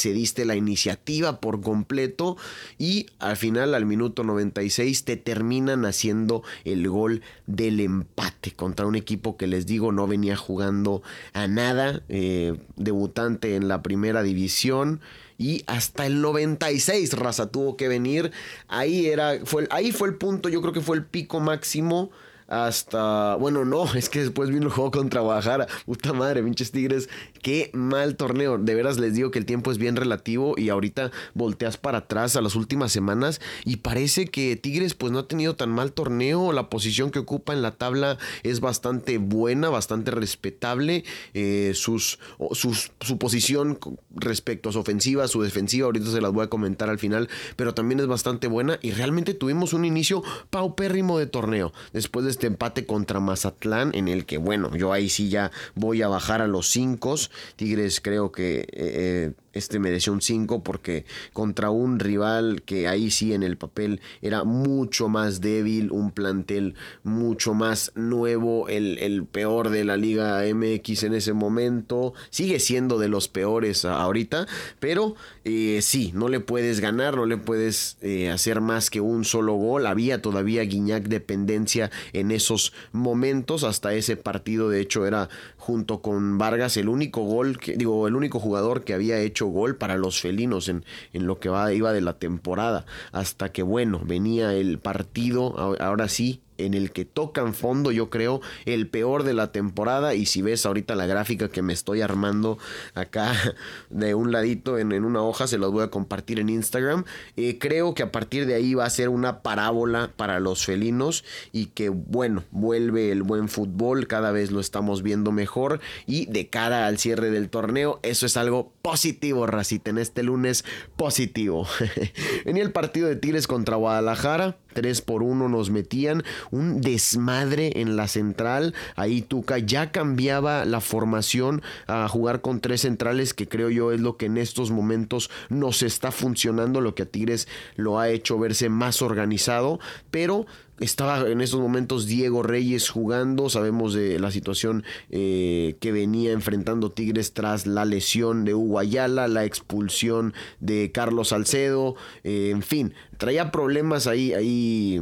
la 0.46 0.56
iniciativa 0.56 1.40
por 1.40 1.62
completo 1.62 2.38
y 2.78 3.08
al 3.20 3.38
final 3.38 3.74
al 3.74 3.86
minuto 3.86 4.24
96 4.24 5.04
te 5.04 5.18
terminan 5.18 5.86
haciendo 5.86 6.44
el 6.64 6.88
gol 6.88 7.22
del 7.48 7.80
empate 7.80 8.52
contra 8.52 8.86
un 8.86 8.96
equipo 8.96 9.38
que 9.38 9.48
les 9.48 9.66
digo 9.66 9.92
no 9.92 10.08
venía 10.08 10.36
jugando 10.36 11.02
a 11.34 11.48
nada, 11.48 12.02
eh, 12.10 12.56
debutante 12.76 13.56
en 13.56 13.68
la 13.68 13.82
primera 13.82 14.24
división 14.24 15.02
y 15.38 15.64
hasta 15.66 16.06
el 16.06 16.22
96 16.22 17.14
Raza 17.14 17.52
tuvo 17.52 17.76
que 17.76 17.88
venir. 17.88 18.32
Ahí 18.68 19.08
era 19.08 19.40
fue 19.44 19.68
ahí 19.72 19.92
fue 19.92 20.08
el 20.10 20.16
punto, 20.16 20.50
yo 20.50 20.62
creo 20.62 20.74
que 20.74 20.82
fue 20.82 20.98
el 20.98 21.06
pico 21.06 21.40
máximo 21.40 22.12
hasta. 22.52 23.36
Bueno, 23.36 23.64
no, 23.64 23.92
es 23.96 24.10
que 24.10 24.20
después 24.20 24.50
vino 24.50 24.66
el 24.66 24.72
juego 24.72 24.92
contra 24.92 25.22
Guadalajara. 25.22 25.68
Puta 25.86 26.12
madre, 26.12 26.44
pinches 26.44 26.72
Tigres. 26.72 27.10
Qué 27.42 27.72
mal 27.74 28.18
torneo. 28.18 28.58
De 28.58 28.76
veras 28.76 29.00
les 29.00 29.16
digo 29.16 29.32
que 29.32 29.40
el 29.40 29.46
tiempo 29.46 29.72
es 29.72 29.78
bien 29.78 29.96
relativo 29.96 30.56
y 30.58 30.70
ahorita 30.70 31.12
volteas 31.34 31.78
para 31.78 32.00
atrás 32.00 32.36
a 32.36 32.42
las 32.42 32.56
últimas 32.56 32.92
semanas 32.92 33.40
y 33.64 33.78
parece 33.78 34.28
que 34.28 34.58
Tigres 34.58 34.94
pues 34.94 35.14
no 35.14 35.20
ha 35.20 35.28
tenido 35.28 35.56
tan 35.56 35.70
mal 35.70 35.94
torneo. 35.94 36.52
La 36.52 36.70
posición 36.70 37.10
que 37.10 37.20
ocupa 37.20 37.54
en 37.54 37.62
la 37.62 37.72
tabla 37.72 38.18
es 38.44 38.60
bastante 38.60 39.18
buena, 39.18 39.70
bastante 39.70 40.12
respetable. 40.12 41.06
Eh, 41.34 41.72
sus, 41.74 42.20
sus, 42.52 42.92
su 43.00 43.18
posición 43.18 43.80
respecto 44.14 44.70
a 44.70 44.72
su 44.74 44.80
ofensiva, 44.80 45.28
su 45.30 45.42
defensiva, 45.42 45.86
ahorita 45.86 46.12
se 46.12 46.20
las 46.20 46.34
voy 46.34 46.44
a 46.44 46.50
comentar 46.50 46.90
al 46.90 47.00
final, 47.00 47.30
pero 47.56 47.74
también 47.74 48.02
es 48.02 48.08
bastante 48.08 48.48
buena 48.48 48.78
y 48.82 48.92
realmente 48.92 49.34
tuvimos 49.34 49.72
un 49.72 49.86
inicio 49.86 50.22
paupérrimo 50.50 51.18
de 51.18 51.28
torneo. 51.28 51.72
Después 51.94 52.26
de 52.26 52.32
este 52.32 52.41
empate 52.48 52.86
contra 52.86 53.20
Mazatlán, 53.20 53.92
en 53.94 54.08
el 54.08 54.26
que, 54.26 54.38
bueno, 54.38 54.76
yo 54.76 54.94
ahí 54.94 55.10
sí 55.10 55.30
ya 55.30 55.52
voy 55.76 56.02
a 56.02 56.08
bajar 56.08 56.42
a 56.42 56.48
los 56.48 56.68
5. 56.68 57.16
Tigres 57.56 58.02
creo 58.02 58.32
que 58.32 58.60
eh, 58.60 58.68
eh, 58.72 59.32
este 59.54 59.80
mereció 59.80 60.14
un 60.14 60.22
5 60.22 60.64
porque 60.64 61.06
contra 61.34 61.70
un 61.70 62.00
rival 62.00 62.64
que 62.64 62.88
ahí 62.88 63.12
sí 63.12 63.34
en 63.34 63.44
el 63.44 63.58
papel 63.58 64.02
era 64.22 64.44
mucho 64.44 65.10
más 65.10 65.42
débil, 65.42 65.92
un 65.92 66.12
plantel 66.12 66.76
mucho 67.04 67.54
más 67.54 67.92
nuevo, 67.96 68.68
el, 68.70 68.98
el, 69.00 69.26
peor 69.26 69.70
de 69.70 69.86
la 69.86 69.98
Liga 69.98 70.42
MX 70.44 71.04
en 71.04 71.14
ese 71.14 71.34
momento, 71.34 72.14
sigue 72.30 72.60
siendo 72.60 72.98
de 72.98 73.08
los 73.08 73.28
peores 73.28 73.86
ahorita, 73.86 74.48
pero 74.80 75.16
eh, 75.44 75.80
sí, 75.82 76.12
no 76.14 76.28
le 76.30 76.40
puedes 76.40 76.80
ganar, 76.80 77.16
no 77.16 77.26
le 77.26 77.38
puedes 77.38 77.98
eh, 78.02 78.30
hacer 78.30 78.62
más 78.62 78.90
que 78.90 79.02
un 79.02 79.26
solo 79.26 79.54
gol, 79.56 79.86
había 79.86 80.22
todavía 80.22 80.64
Guiñac 80.64 81.04
dependencia 81.04 81.92
en 82.14 82.32
esos 82.32 82.74
momentos, 82.92 83.64
hasta 83.64 83.94
ese 83.94 84.18
partido 84.18 84.70
de 84.70 84.82
hecho 84.82 85.06
era 85.06 85.30
junto 85.62 86.02
con 86.02 86.40
Vargas 86.40 86.76
el 86.78 86.90
único 86.90 87.22
gol, 87.22 87.60
que, 87.60 87.78
digo, 87.78 88.08
el 88.08 88.16
único 88.16 88.40
jugador 88.40 88.84
que 88.84 88.96
había 88.96 89.20
hecho 89.20 89.46
gol 89.46 89.76
para 89.76 89.96
los 89.96 90.20
felinos 90.20 90.68
en, 90.70 90.84
en 91.14 91.28
lo 91.28 91.40
que 91.40 91.50
va, 91.50 91.72
iba 91.72 91.94
de 91.94 92.02
la 92.02 92.18
temporada. 92.18 92.88
Hasta 93.12 93.52
que, 93.52 93.62
bueno, 93.62 94.02
venía 94.04 94.56
el 94.56 94.80
partido, 94.80 95.56
ahora 95.80 96.08
sí, 96.08 96.42
en 96.66 96.74
el 96.74 96.92
que 96.92 97.06
tocan 97.06 97.54
fondo, 97.54 97.92
yo 97.92 98.10
creo, 98.10 98.42
el 98.66 98.88
peor 98.88 99.24
de 99.24 99.34
la 99.34 99.52
temporada. 99.52 100.16
Y 100.16 100.26
si 100.26 100.42
ves 100.42 100.66
ahorita 100.66 100.96
la 100.96 101.06
gráfica 101.06 101.50
que 101.50 101.62
me 101.62 101.74
estoy 101.74 102.02
armando 102.02 102.58
acá 102.94 103.34
de 103.90 104.16
un 104.16 104.32
ladito 104.32 104.78
en, 104.78 104.92
una 104.92 105.22
hoja, 105.22 105.48
se 105.48 105.58
los 105.58 105.72
voy 105.72 105.84
a 105.84 105.90
compartir 105.90 106.40
en 106.40 106.50
Instagram. 106.50 107.06
Eh, 107.38 107.58
creo 107.60 107.94
que 107.94 108.04
a 108.04 108.12
partir 108.12 108.46
de 108.46 108.56
ahí 108.56 108.74
va 108.74 108.86
a 108.86 108.90
ser 108.90 109.10
una 109.10 109.42
parábola 109.42 110.12
para 110.16 110.40
los 110.40 110.66
felinos 110.66 111.24
y 111.52 111.68
que, 111.68 111.90
bueno, 111.90 112.44
vuelve 112.52 113.12
el 113.12 113.24
buen 113.24 113.50
fútbol, 113.50 114.08
cada 114.08 114.32
vez 114.32 114.52
lo 114.52 114.60
estamos 114.60 115.04
viendo 115.04 115.32
mejor. 115.32 115.80
Y 116.06 116.26
de 116.28 116.50
cara 116.50 116.88
al 116.88 116.98
cierre 116.98 117.32
del 117.32 117.50
torneo, 117.50 118.00
eso 118.04 118.26
es 118.26 118.38
algo 118.38 118.74
positivo, 118.82 119.48
Racita, 119.48 119.90
en 119.90 119.98
este 119.98 120.24
lunes 120.24 120.66
positivo. 120.96 121.68
Venía 122.46 122.64
el 122.64 122.72
partido 122.72 123.08
de 123.08 123.16
Tigres 123.16 123.48
contra 123.48 123.76
Guadalajara. 123.76 124.58
3 124.74 125.02
por 125.02 125.24
1 125.24 125.50
nos 125.50 125.70
metían. 125.70 126.24
Un 126.52 126.82
desmadre 126.82 127.82
en 127.82 127.96
la 127.96 128.08
central. 128.08 128.74
Ahí 128.96 129.22
Tuca 129.22 129.58
ya 129.58 129.92
cambiaba 129.92 130.66
la 130.66 130.82
formación 130.82 131.62
a 131.88 132.08
jugar 132.08 132.42
con 132.42 132.60
tres 132.60 132.82
centrales, 132.82 133.34
que 133.34 133.48
creo 133.48 133.70
yo 133.70 133.92
es 133.92 134.00
lo 134.00 134.18
que 134.18 134.26
en 134.26 134.38
estos 134.38 134.72
momentos 134.72 135.30
nos 135.50 135.84
está 135.84 136.12
funcionando, 136.12 136.82
lo 136.82 136.96
que 136.96 137.04
a 137.04 137.06
Tigres 137.06 137.48
lo 137.76 138.00
ha 138.00 138.10
hecho 138.10 138.40
verse 138.40 138.70
más 138.70 139.02
organizado. 139.02 139.80
Pero 140.10 140.46
estaba 140.82 141.30
en 141.30 141.42
estos 141.42 141.60
momentos 141.60 142.08
Diego 142.08 142.44
Reyes 142.44 142.90
jugando. 142.90 143.50
Sabemos 143.50 143.94
de 143.94 144.20
la 144.20 144.32
situación 144.32 144.84
eh, 145.10 145.78
que 145.80 145.92
venía 145.92 146.32
enfrentando 146.32 146.92
Tigres 146.92 147.34
tras 147.34 147.68
la 147.68 147.86
lesión 147.86 148.44
de 148.46 148.56
Hugo 148.56 148.80
Ayala, 148.80 149.28
la 149.28 149.46
expulsión 149.46 150.34
de 150.60 150.92
Carlos 150.92 151.30
Salcedo. 151.30 151.96
Eh, 152.24 152.50
en 152.52 152.64
fin, 152.64 152.94
traía 153.18 153.52
problemas 153.52 154.08
ahí, 154.08 154.34
ahí 154.34 155.00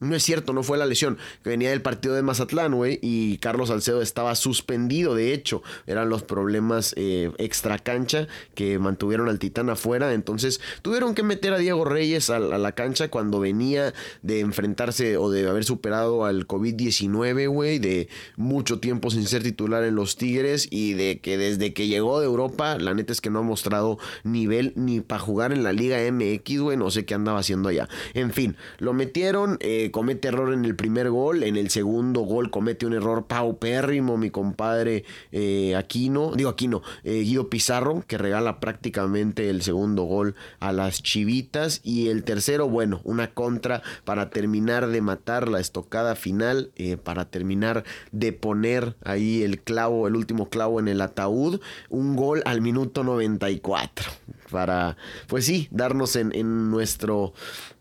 no 0.00 0.16
es 0.16 0.22
cierto, 0.22 0.54
no 0.54 0.62
fue 0.62 0.78
la 0.78 0.86
lesión. 0.86 1.18
Que 1.44 1.50
venía 1.50 1.70
del 1.70 1.82
partido 1.82 2.14
de 2.14 2.22
Mazatlán, 2.22 2.74
güey. 2.74 2.98
Y 3.02 3.36
Carlos 3.36 3.68
Salcedo 3.68 4.00
estaba 4.00 4.34
suspendido, 4.34 5.14
de 5.14 5.34
hecho. 5.34 5.62
Eran 5.86 6.08
los 6.08 6.22
problemas 6.22 6.94
eh, 6.96 7.30
extra 7.36 7.78
cancha 7.78 8.26
que 8.54 8.78
mantuvieron 8.78 9.28
al 9.28 9.38
Titán 9.38 9.68
afuera. 9.68 10.14
Entonces 10.14 10.62
tuvieron 10.80 11.14
que 11.14 11.22
meter 11.22 11.52
a 11.52 11.58
Diego 11.58 11.84
Reyes 11.84 12.30
a, 12.30 12.38
la 12.38 12.72
cancha 12.72 13.08
cuando 13.08 13.40
venía 13.40 13.92
de 14.22 14.40
enfrentarse 14.40 15.18
o 15.18 15.30
de 15.30 15.46
haber 15.46 15.64
superado 15.64 16.24
al 16.24 16.46
COVID-19, 16.48 17.48
güey. 17.50 17.78
De 17.78 18.08
mucho 18.36 18.80
tiempo 18.80 19.10
sin 19.10 19.26
ser 19.26 19.42
titular 19.42 19.84
en 19.84 19.96
los 19.96 20.16
Tigres. 20.16 20.66
Y 20.70 20.94
de 20.94 21.18
que 21.20 21.36
desde 21.36 21.74
que 21.74 21.88
llegó 21.88 22.20
de 22.20 22.26
Europa, 22.26 22.78
la 22.78 22.94
neta 22.94 23.12
es 23.12 23.20
que 23.20 23.28
no 23.28 23.40
ha 23.40 23.42
mostrado 23.42 23.98
nivel 24.24 24.72
ni 24.76 25.00
para 25.00 25.20
jugar 25.20 25.52
en 25.52 25.62
la 25.62 25.74
Liga 25.74 25.98
MX, 26.10 26.60
güey. 26.60 26.78
No 26.78 26.90
sé 26.90 27.04
qué 27.04 27.12
andaba 27.12 27.40
haciendo 27.40 27.68
allá. 27.68 27.86
En 28.14 28.32
fin, 28.32 28.56
lo 28.78 28.94
metieron. 28.94 29.58
Eh, 29.60 29.89
comete 29.90 30.28
error 30.28 30.52
en 30.52 30.64
el 30.64 30.76
primer 30.76 31.10
gol, 31.10 31.42
en 31.42 31.56
el 31.56 31.70
segundo 31.70 32.20
gol 32.20 32.50
comete 32.50 32.86
un 32.86 32.94
error 32.94 33.26
paupérrimo 33.26 34.16
mi 34.16 34.30
compadre 34.30 35.04
eh, 35.32 35.74
Aquino, 35.76 36.32
digo 36.34 36.50
Aquino, 36.50 36.82
eh, 37.04 37.20
Guido 37.22 37.48
Pizarro, 37.48 38.04
que 38.06 38.18
regala 38.18 38.60
prácticamente 38.60 39.50
el 39.50 39.62
segundo 39.62 40.04
gol 40.04 40.34
a 40.60 40.72
las 40.72 41.02
chivitas. 41.02 41.80
Y 41.82 42.08
el 42.08 42.24
tercero, 42.24 42.68
bueno, 42.68 43.00
una 43.04 43.32
contra 43.32 43.82
para 44.04 44.30
terminar 44.30 44.88
de 44.88 45.00
matar 45.00 45.48
la 45.48 45.60
estocada 45.60 46.14
final, 46.14 46.70
eh, 46.76 46.96
para 46.96 47.24
terminar 47.24 47.84
de 48.12 48.32
poner 48.32 48.96
ahí 49.04 49.42
el 49.42 49.60
clavo, 49.60 50.06
el 50.06 50.16
último 50.16 50.48
clavo 50.48 50.80
en 50.80 50.88
el 50.88 51.00
ataúd, 51.00 51.60
un 51.88 52.16
gol 52.16 52.42
al 52.44 52.60
minuto 52.60 53.04
94 53.04 54.10
para, 54.50 54.96
pues 55.28 55.46
sí, 55.46 55.68
darnos 55.70 56.16
en, 56.16 56.34
en 56.34 56.70
nuestro, 56.70 57.32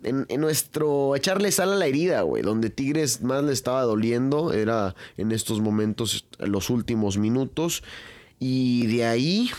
en, 0.03 0.25
en, 0.29 0.39
nuestro, 0.39 1.15
echarle 1.15 1.51
sal 1.51 1.73
a 1.73 1.75
la 1.75 1.87
herida, 1.87 1.98
donde 2.07 2.69
Tigres 2.69 3.21
más 3.21 3.43
le 3.43 3.53
estaba 3.53 3.83
doliendo, 3.83 4.53
era 4.53 4.95
en 5.17 5.31
estos 5.31 5.62
momentos 5.62 6.25
los 6.39 6.69
últimos 6.69 7.17
minutos, 7.17 7.83
y 8.39 8.88
de 8.88 9.05
ahí, 9.05 9.49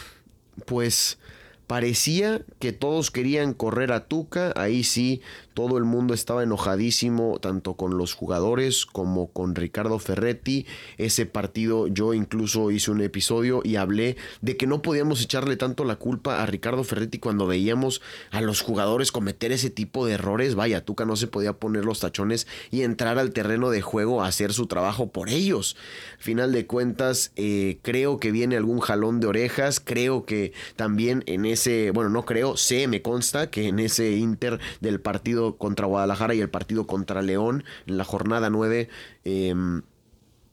pues 0.66 1.18
parecía 1.66 2.42
que 2.59 2.72
todos 2.72 3.11
querían 3.11 3.55
correr 3.55 3.92
a 3.92 4.07
Tuca, 4.07 4.53
ahí 4.57 4.83
sí 4.83 5.20
todo 5.61 5.77
el 5.77 5.85
mundo 5.85 6.14
estaba 6.14 6.42
enojadísimo, 6.42 7.38
tanto 7.38 7.75
con 7.75 7.99
los 7.99 8.14
jugadores 8.14 8.87
como 8.87 9.31
con 9.31 9.55
Ricardo 9.55 9.99
Ferretti. 9.99 10.64
Ese 10.96 11.27
partido 11.27 11.87
yo 11.87 12.14
incluso 12.14 12.70
hice 12.70 12.90
un 12.90 13.03
episodio 13.03 13.61
y 13.62 13.77
hablé 13.77 14.16
de 14.40 14.57
que 14.57 14.66
no 14.66 14.81
podíamos 14.81 15.20
echarle 15.20 15.59
tanto 15.59 15.85
la 15.85 15.96
culpa 15.96 16.42
a 16.42 16.46
Ricardo 16.46 16.83
Ferretti 16.83 17.18
cuando 17.18 17.46
veíamos 17.46 18.01
a 18.31 18.40
los 18.40 18.62
jugadores 18.62 19.12
cometer 19.12 19.53
ese 19.53 19.68
tipo 19.68 20.07
de 20.07 20.14
errores. 20.14 20.55
Vaya, 20.55 20.83
Tuca 20.83 21.05
no 21.05 21.14
se 21.14 21.27
podía 21.27 21.53
poner 21.53 21.85
los 21.85 22.01
tachones 22.01 22.46
y 22.70 22.81
entrar 22.81 23.18
al 23.18 23.35
terreno 23.35 23.68
de 23.68 23.83
juego 23.83 24.23
a 24.23 24.29
hacer 24.29 24.55
su 24.55 24.66
trabajo 24.66 25.09
por 25.09 25.29
ellos. 25.29 25.77
Final 26.18 26.53
de 26.53 26.64
cuentas, 26.64 27.33
eh, 27.37 27.81
creo 27.83 28.18
que 28.18 28.33
viene 28.33 28.57
algún 28.57 28.81
jalón 28.81 29.20
de 29.20 29.27
orejas. 29.27 29.79
Creo 29.79 30.25
que 30.25 30.55
también 30.77 31.23
en 31.27 31.44
ese, 31.44 31.90
bueno, 31.90 32.09
no 32.09 32.25
creo, 32.25 32.57
sé, 32.57 32.88
me 32.88 33.03
consta 33.03 33.51
que 33.51 33.68
en 33.68 33.79
ese 33.79 34.12
Inter 34.12 34.59
del 34.81 35.03
partido 35.03 35.49
contra 35.56 35.86
Guadalajara 35.86 36.34
y 36.34 36.40
el 36.40 36.50
partido 36.50 36.86
contra 36.86 37.22
León 37.22 37.64
en 37.86 37.96
la 37.96 38.04
jornada 38.04 38.50
9. 38.50 38.88
Em, 39.24 39.82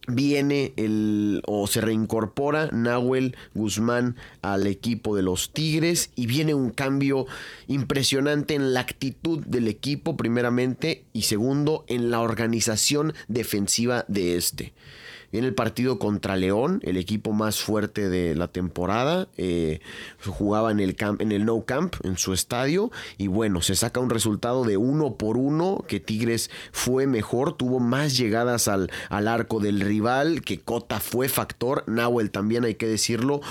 viene 0.07 0.73
el 0.77 1.41
o 1.45 1.67
se 1.67 1.81
reincorpora 1.81 2.69
Nahuel 2.71 3.35
Guzmán 3.53 4.15
al 4.41 4.65
equipo 4.65 5.15
de 5.15 5.21
los 5.21 5.51
Tigres 5.51 6.11
y 6.15 6.27
viene 6.27 6.53
un 6.53 6.69
cambio 6.69 7.25
impresionante 7.67 8.55
en 8.55 8.73
la 8.73 8.79
actitud 8.79 9.45
del 9.45 9.67
equipo 9.67 10.15
primeramente 10.15 11.05
y 11.13 11.23
segundo 11.23 11.83
en 11.87 12.09
la 12.09 12.21
organización 12.21 13.13
defensiva 13.27 14.05
de 14.07 14.37
este. 14.37 14.73
Viene 15.31 15.47
el 15.47 15.53
partido 15.53 15.99
contra 15.99 16.37
León, 16.37 16.79
el 16.83 16.97
equipo 16.97 17.33
más 17.33 17.59
fuerte 17.59 18.09
de 18.09 18.35
la 18.35 18.47
temporada. 18.47 19.27
Eh, 19.37 19.81
jugaba 20.25 20.71
en 20.71 20.79
el, 20.79 21.45
No 21.45 21.65
Camp, 21.65 21.95
en 22.03 22.17
su 22.17 22.33
estadio. 22.33 22.91
Y 23.17 23.27
bueno, 23.27 23.61
se 23.61 23.75
saca 23.75 23.99
un 23.99 24.09
resultado 24.09 24.63
de 24.63 24.77
uno 24.77 25.15
por 25.15 25.37
uno, 25.37 25.83
que 25.87 25.99
Tigres 25.99 26.49
fue 26.71 27.07
mejor, 27.07 27.57
tuvo 27.57 27.79
más 27.79 28.17
llegadas 28.17 28.67
al, 28.67 28.89
al 29.09 29.27
arco 29.27 29.59
del 29.59 29.81
rival, 29.81 30.41
que 30.41 30.59
Cota 30.59 30.99
fue 30.99 31.27
factor. 31.27 31.83
Nahuel 31.87 32.31
también 32.31 32.63
hay 32.63 32.75
que 32.75 32.87
decirlo, 32.87 33.41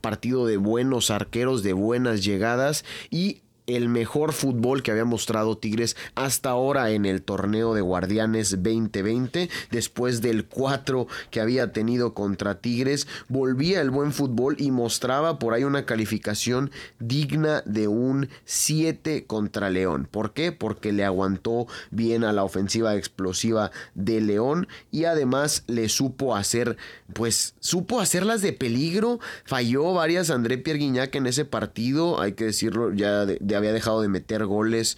partido 0.00 0.46
de 0.46 0.56
buenos 0.56 1.10
arqueros, 1.10 1.62
de 1.62 1.74
buenas 1.74 2.24
llegadas. 2.24 2.84
Y 3.10 3.42
el 3.68 3.88
mejor 3.88 4.32
fútbol 4.32 4.82
que 4.82 4.90
había 4.90 5.04
mostrado 5.04 5.58
Tigres 5.58 5.94
hasta 6.14 6.50
ahora 6.50 6.90
en 6.90 7.04
el 7.04 7.22
torneo 7.22 7.74
de 7.74 7.82
Guardianes 7.82 8.50
2020. 8.50 9.50
Después 9.70 10.22
del 10.22 10.46
4 10.46 11.06
que 11.30 11.40
había 11.40 11.72
tenido 11.72 12.14
contra 12.14 12.60
Tigres, 12.60 13.06
volvía 13.28 13.80
el 13.80 13.90
buen 13.90 14.12
fútbol 14.12 14.56
y 14.58 14.70
mostraba 14.70 15.38
por 15.38 15.52
ahí 15.52 15.64
una 15.64 15.84
calificación 15.84 16.70
digna 16.98 17.62
de 17.66 17.88
un 17.88 18.30
7 18.46 19.26
contra 19.26 19.68
León. 19.68 20.08
¿Por 20.10 20.32
qué? 20.32 20.50
Porque 20.50 20.92
le 20.92 21.04
aguantó 21.04 21.66
bien 21.90 22.24
a 22.24 22.32
la 22.32 22.44
ofensiva 22.44 22.96
explosiva 22.96 23.70
de 23.94 24.22
León 24.22 24.66
y 24.90 25.04
además 25.04 25.64
le 25.66 25.90
supo 25.90 26.34
hacer, 26.34 26.78
pues 27.12 27.54
supo 27.60 28.00
hacerlas 28.00 28.40
de 28.40 28.54
peligro. 28.54 29.20
Falló 29.44 29.92
varias 29.92 30.30
André 30.30 30.56
Pierre 30.56 30.78
Guignac 30.78 31.14
en 31.14 31.26
ese 31.26 31.44
partido, 31.44 32.18
hay 32.18 32.32
que 32.32 32.46
decirlo 32.46 32.94
ya 32.94 33.26
de 33.26 33.57
había 33.58 33.72
dejado 33.72 34.00
de 34.00 34.08
meter 34.08 34.46
goles. 34.46 34.96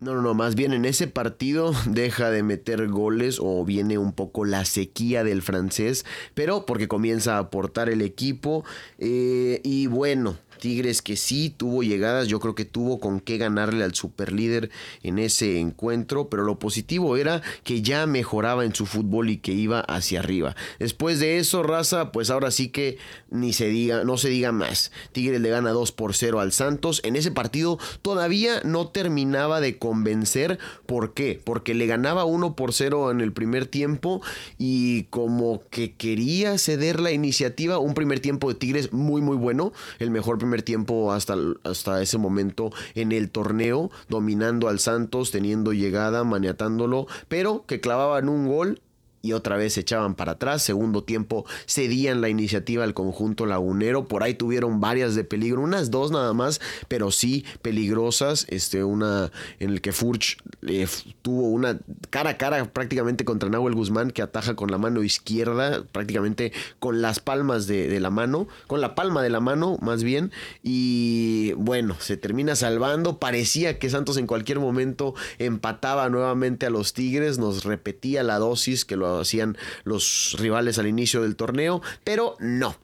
No, 0.00 0.14
no, 0.14 0.22
no, 0.22 0.32
más 0.32 0.54
bien 0.54 0.72
en 0.72 0.86
ese 0.86 1.06
partido 1.08 1.72
deja 1.86 2.30
de 2.30 2.42
meter 2.42 2.88
goles 2.88 3.38
o 3.40 3.64
viene 3.64 3.98
un 3.98 4.12
poco 4.12 4.46
la 4.46 4.64
sequía 4.64 5.24
del 5.24 5.42
francés, 5.42 6.06
pero 6.34 6.64
porque 6.64 6.88
comienza 6.88 7.36
a 7.36 7.40
aportar 7.40 7.90
el 7.90 8.00
equipo 8.00 8.64
eh, 8.98 9.60
y 9.62 9.88
bueno, 9.88 10.38
Tigres 10.60 11.02
que 11.02 11.16
sí 11.16 11.52
tuvo 11.54 11.82
llegadas, 11.82 12.28
yo 12.28 12.38
creo 12.38 12.54
que 12.54 12.64
tuvo 12.64 13.00
con 13.00 13.20
qué 13.20 13.38
ganarle 13.38 13.84
al 13.84 13.94
superlíder 13.94 14.70
en 15.02 15.18
ese 15.18 15.58
encuentro, 15.58 16.28
pero 16.28 16.44
lo 16.44 16.58
positivo 16.58 17.16
era 17.16 17.42
que 17.64 17.82
ya 17.82 18.06
mejoraba 18.06 18.64
en 18.64 18.74
su 18.74 18.86
fútbol 18.86 19.30
y 19.30 19.38
que 19.38 19.52
iba 19.52 19.80
hacia 19.80 20.20
arriba. 20.20 20.54
Después 20.78 21.18
de 21.18 21.38
eso, 21.38 21.62
Raza, 21.62 22.12
pues 22.12 22.30
ahora 22.30 22.50
sí 22.50 22.68
que 22.68 22.98
ni 23.30 23.52
se 23.52 23.68
diga, 23.68 24.04
no 24.04 24.16
se 24.16 24.28
diga 24.28 24.52
más. 24.52 24.92
Tigres 25.12 25.40
le 25.40 25.50
gana 25.50 25.70
2 25.70 25.92
por 25.92 26.14
0 26.14 26.40
al 26.40 26.52
Santos. 26.52 27.00
En 27.04 27.16
ese 27.16 27.30
partido 27.30 27.78
todavía 28.02 28.60
no 28.64 28.88
terminaba 28.88 29.60
de 29.60 29.78
convencer. 29.78 30.58
¿Por 30.86 31.14
qué? 31.14 31.40
Porque 31.42 31.74
le 31.74 31.86
ganaba 31.86 32.24
1 32.24 32.54
por 32.54 32.72
0 32.72 33.10
en 33.10 33.20
el 33.20 33.32
primer 33.32 33.66
tiempo 33.66 34.20
y 34.58 35.04
como 35.04 35.62
que 35.70 35.94
quería 35.94 36.58
ceder 36.58 37.00
la 37.00 37.12
iniciativa. 37.12 37.78
Un 37.78 37.94
primer 37.94 38.20
tiempo 38.20 38.48
de 38.48 38.54
Tigres 38.56 38.92
muy 38.92 39.22
muy 39.22 39.36
bueno, 39.36 39.72
el 39.98 40.10
mejor 40.10 40.38
primer 40.38 40.49
tiempo 40.62 41.12
hasta, 41.12 41.36
hasta 41.64 42.02
ese 42.02 42.18
momento 42.18 42.70
en 42.94 43.12
el 43.12 43.30
torneo, 43.30 43.90
dominando 44.08 44.68
al 44.68 44.78
Santos, 44.78 45.30
teniendo 45.30 45.72
llegada, 45.72 46.24
maniatándolo, 46.24 47.06
pero 47.28 47.64
que 47.66 47.80
clavaban 47.80 48.28
un 48.28 48.46
gol 48.46 48.80
y 49.22 49.32
otra 49.32 49.56
vez 49.56 49.74
se 49.74 49.80
echaban 49.80 50.14
para 50.14 50.32
atrás. 50.32 50.62
Segundo 50.62 51.04
tiempo 51.04 51.44
cedían 51.66 52.20
la 52.20 52.28
iniciativa 52.28 52.84
al 52.84 52.94
conjunto 52.94 53.46
lagunero. 53.46 54.06
Por 54.06 54.22
ahí 54.22 54.34
tuvieron 54.34 54.80
varias 54.80 55.14
de 55.14 55.24
peligro, 55.24 55.60
unas 55.60 55.90
dos 55.90 56.10
nada 56.10 56.32
más, 56.32 56.60
pero 56.88 57.10
sí 57.10 57.44
peligrosas. 57.62 58.46
Este, 58.48 58.84
una 58.84 59.30
en 59.58 59.70
el 59.70 59.80
que 59.80 59.92
Furch 59.92 60.38
eh, 60.66 60.86
tuvo 61.22 61.48
una 61.48 61.78
cara 62.10 62.30
a 62.30 62.38
cara 62.38 62.64
prácticamente 62.72 63.24
contra 63.24 63.48
Nahuel 63.48 63.74
Guzmán 63.74 64.10
que 64.10 64.22
ataja 64.22 64.54
con 64.54 64.70
la 64.70 64.78
mano 64.78 65.02
izquierda, 65.02 65.84
prácticamente 65.92 66.52
con 66.78 67.02
las 67.02 67.20
palmas 67.20 67.66
de, 67.66 67.88
de 67.88 68.00
la 68.00 68.10
mano, 68.10 68.48
con 68.66 68.80
la 68.80 68.94
palma 68.94 69.22
de 69.22 69.30
la 69.30 69.40
mano 69.40 69.78
más 69.80 70.02
bien. 70.02 70.32
Y 70.62 71.52
bueno, 71.56 71.96
se 71.98 72.16
termina 72.16 72.56
salvando. 72.56 73.18
Parecía 73.18 73.78
que 73.78 73.90
Santos 73.90 74.16
en 74.16 74.26
cualquier 74.26 74.60
momento 74.60 75.14
empataba 75.38 76.08
nuevamente 76.08 76.66
a 76.66 76.70
los 76.70 76.92
Tigres. 76.92 77.38
Nos 77.38 77.64
repetía 77.64 78.22
la 78.22 78.38
dosis 78.38 78.84
que 78.84 78.96
lo 78.96 79.09
hacían 79.18 79.56
los 79.84 80.36
rivales 80.38 80.78
al 80.78 80.86
inicio 80.86 81.22
del 81.22 81.36
torneo, 81.36 81.82
pero 82.04 82.36
no. 82.38 82.76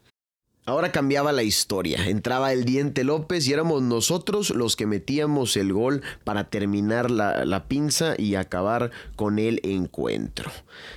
Ahora 0.69 0.91
cambiaba 0.91 1.31
la 1.31 1.45
historia, 1.45 2.09
entraba 2.09 2.53
el 2.53 2.65
Diente 2.65 3.05
López 3.05 3.47
y 3.47 3.53
éramos 3.53 3.83
nosotros 3.83 4.51
los 4.51 4.75
que 4.75 4.85
metíamos 4.85 5.57
el 5.57 5.73
gol 5.73 6.03
para 6.25 6.51
terminar 6.51 7.09
la, 7.09 7.69
pinza 7.69 8.17
y 8.19 8.35
acabar 8.35 8.91
con 9.15 9.39
el 9.39 9.61
encuentro. 9.63 10.51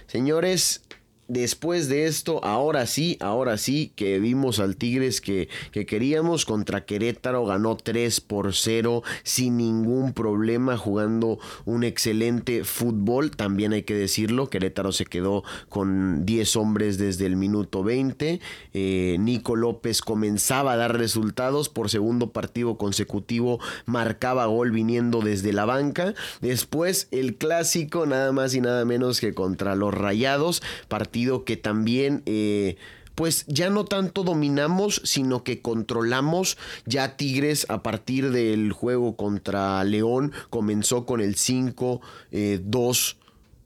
Señores, 0.08 0.82
después 1.30 1.88
de 1.88 2.08
esto, 2.08 2.44
ahora 2.44 2.86
sí, 2.88 3.18
ahora 3.22 3.58
sí 3.58 3.94
que 3.96 4.20
vimos 4.20 4.60
al 4.60 4.76
Tigres 4.76 5.22
que, 5.22 5.48
que, 5.72 5.86
queríamos. 5.86 6.46
Contra 6.46 6.86
Querétaro, 6.86 7.46
ganó 7.46 7.78
3 7.78 8.20
por 8.22 8.54
0 8.54 9.04
sin 9.24 9.58
ningún 9.58 10.14
problema, 10.14 10.76
jugando 10.76 11.40
un 11.66 11.84
excelente 11.84 12.64
fútbol, 12.64 13.32
también 13.32 13.74
hay 13.74 13.84
que 13.84 13.94
decirlo, 13.94 14.50
Querétaro 14.50 14.92
se 14.92 15.06
quedó 15.06 15.44
con 15.70 16.26
10 16.26 16.56
hombres 16.56 16.98
desde 16.98 17.28
el 17.28 17.36
minuto 17.36 17.84
20, 17.84 18.42
eh, 18.74 19.18
Nico 19.20 19.56
López 19.56 20.02
comenzaba 20.02 20.74
a 20.74 20.78
dar 20.78 20.98
resultados, 20.98 21.70
por 21.70 21.90
segundo 21.90 22.32
partido 22.32 22.78
consecutivo 22.78 23.60
marcaba 23.86 24.48
gol 24.48 24.72
viniendo 24.72 25.22
desde 25.22 25.54
la 25.54 25.66
banca, 25.66 26.16
después 26.42 27.08
el 27.12 27.36
clásico, 27.36 28.08
nada 28.08 28.32
más 28.32 28.56
y 28.56 28.62
nada 28.62 28.84
menos 28.86 29.20
que 29.20 29.34
contra 29.34 29.76
los 29.76 29.94
Rayados, 29.94 30.64
partido 30.88 31.19
que 31.46 31.58
también... 31.58 32.24
Eh, 32.26 32.78
pues 33.16 33.44
ya 33.48 33.70
no 33.70 33.84
tanto 33.84 34.24
dominamos, 34.24 35.02
sino 35.04 35.44
que 35.44 35.62
controlamos. 35.62 36.58
Ya 36.86 37.18
Tigres 37.18 37.66
a 37.68 37.84
partir 37.84 38.32
del 38.32 38.72
juego 38.72 39.18
contra 39.18 39.84
León 39.84 40.32
comenzó 40.50 41.06
con 41.06 41.20
el 41.20 41.36
5, 41.36 42.00
2, 42.32 43.18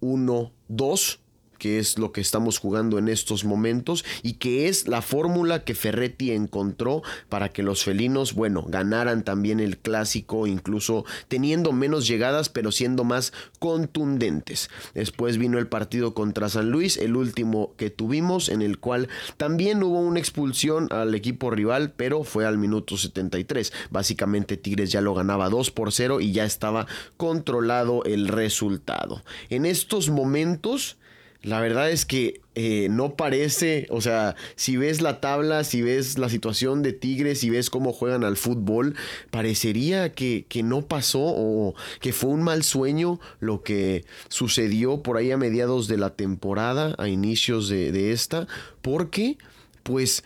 1, 0.01 0.51
2 0.69 1.19
que 1.63 1.79
es 1.79 1.97
lo 1.97 2.11
que 2.11 2.19
estamos 2.19 2.57
jugando 2.57 2.97
en 2.97 3.07
estos 3.07 3.45
momentos 3.45 4.03
y 4.21 4.33
que 4.33 4.67
es 4.67 4.89
la 4.89 5.01
fórmula 5.01 5.63
que 5.63 5.75
Ferretti 5.75 6.31
encontró 6.31 7.03
para 7.29 7.53
que 7.53 7.63
los 7.63 7.85
felinos, 7.85 8.33
bueno, 8.33 8.65
ganaran 8.67 9.23
también 9.23 9.61
el 9.61 9.77
clásico, 9.77 10.45
incluso 10.45 11.05
teniendo 11.29 11.71
menos 11.71 12.05
llegadas, 12.05 12.49
pero 12.49 12.73
siendo 12.73 13.05
más 13.05 13.31
contundentes. 13.59 14.69
Después 14.93 15.37
vino 15.37 15.57
el 15.57 15.67
partido 15.67 16.13
contra 16.13 16.49
San 16.49 16.69
Luis, 16.69 16.97
el 16.97 17.15
último 17.15 17.71
que 17.77 17.89
tuvimos, 17.89 18.49
en 18.49 18.61
el 18.61 18.79
cual 18.79 19.07
también 19.37 19.83
hubo 19.83 20.01
una 20.01 20.19
expulsión 20.19 20.89
al 20.91 21.15
equipo 21.15 21.49
rival, 21.49 21.93
pero 21.95 22.25
fue 22.25 22.45
al 22.45 22.57
minuto 22.57 22.97
73. 22.97 23.71
Básicamente 23.89 24.57
Tigres 24.57 24.91
ya 24.91 24.99
lo 24.99 25.13
ganaba 25.13 25.47
2 25.47 25.71
por 25.71 25.93
0 25.93 26.19
y 26.19 26.33
ya 26.33 26.43
estaba 26.43 26.87
controlado 27.15 28.03
el 28.03 28.27
resultado. 28.27 29.23
En 29.49 29.65
estos 29.65 30.09
momentos 30.09 30.97
la 31.43 31.59
verdad 31.59 31.91
es 31.91 32.05
que 32.05 32.41
eh, 32.55 32.87
no 32.89 33.15
parece, 33.15 33.85
o 33.89 33.99
sea, 33.99 34.35
si 34.55 34.77
ves 34.77 35.01
la 35.01 35.19
tabla, 35.19 35.65
si 35.65 35.81
ves 35.81 36.17
la 36.17 36.29
situación 36.29 36.81
de 36.83 36.93
Tigres, 36.93 37.41
si 37.41 37.49
ves 37.49 37.69
cómo 37.69 37.91
juegan 37.91 38.23
al 38.23 38.37
fútbol, 38.37 38.95
parecería 39.29 40.13
que, 40.13 40.45
que, 40.47 40.63
no 40.63 40.83
pasó 40.83 41.21
o 41.21 41.75
que 41.99 42.13
fue 42.13 42.29
un 42.29 42.43
mal 42.43 42.63
sueño 42.63 43.19
lo 43.41 43.61
que 43.61 44.05
sucedió 44.29 45.03
por 45.03 45.17
ahí 45.17 45.31
a 45.31 45.37
mediados 45.37 45.89
de 45.89 45.97
la 45.97 46.11
temporada, 46.11 46.95
a 46.97 47.09
inicios 47.09 47.67
de, 47.67 47.91
de 47.91 48.13
esta, 48.13 48.47
porque 48.81 49.37
pues 49.83 50.23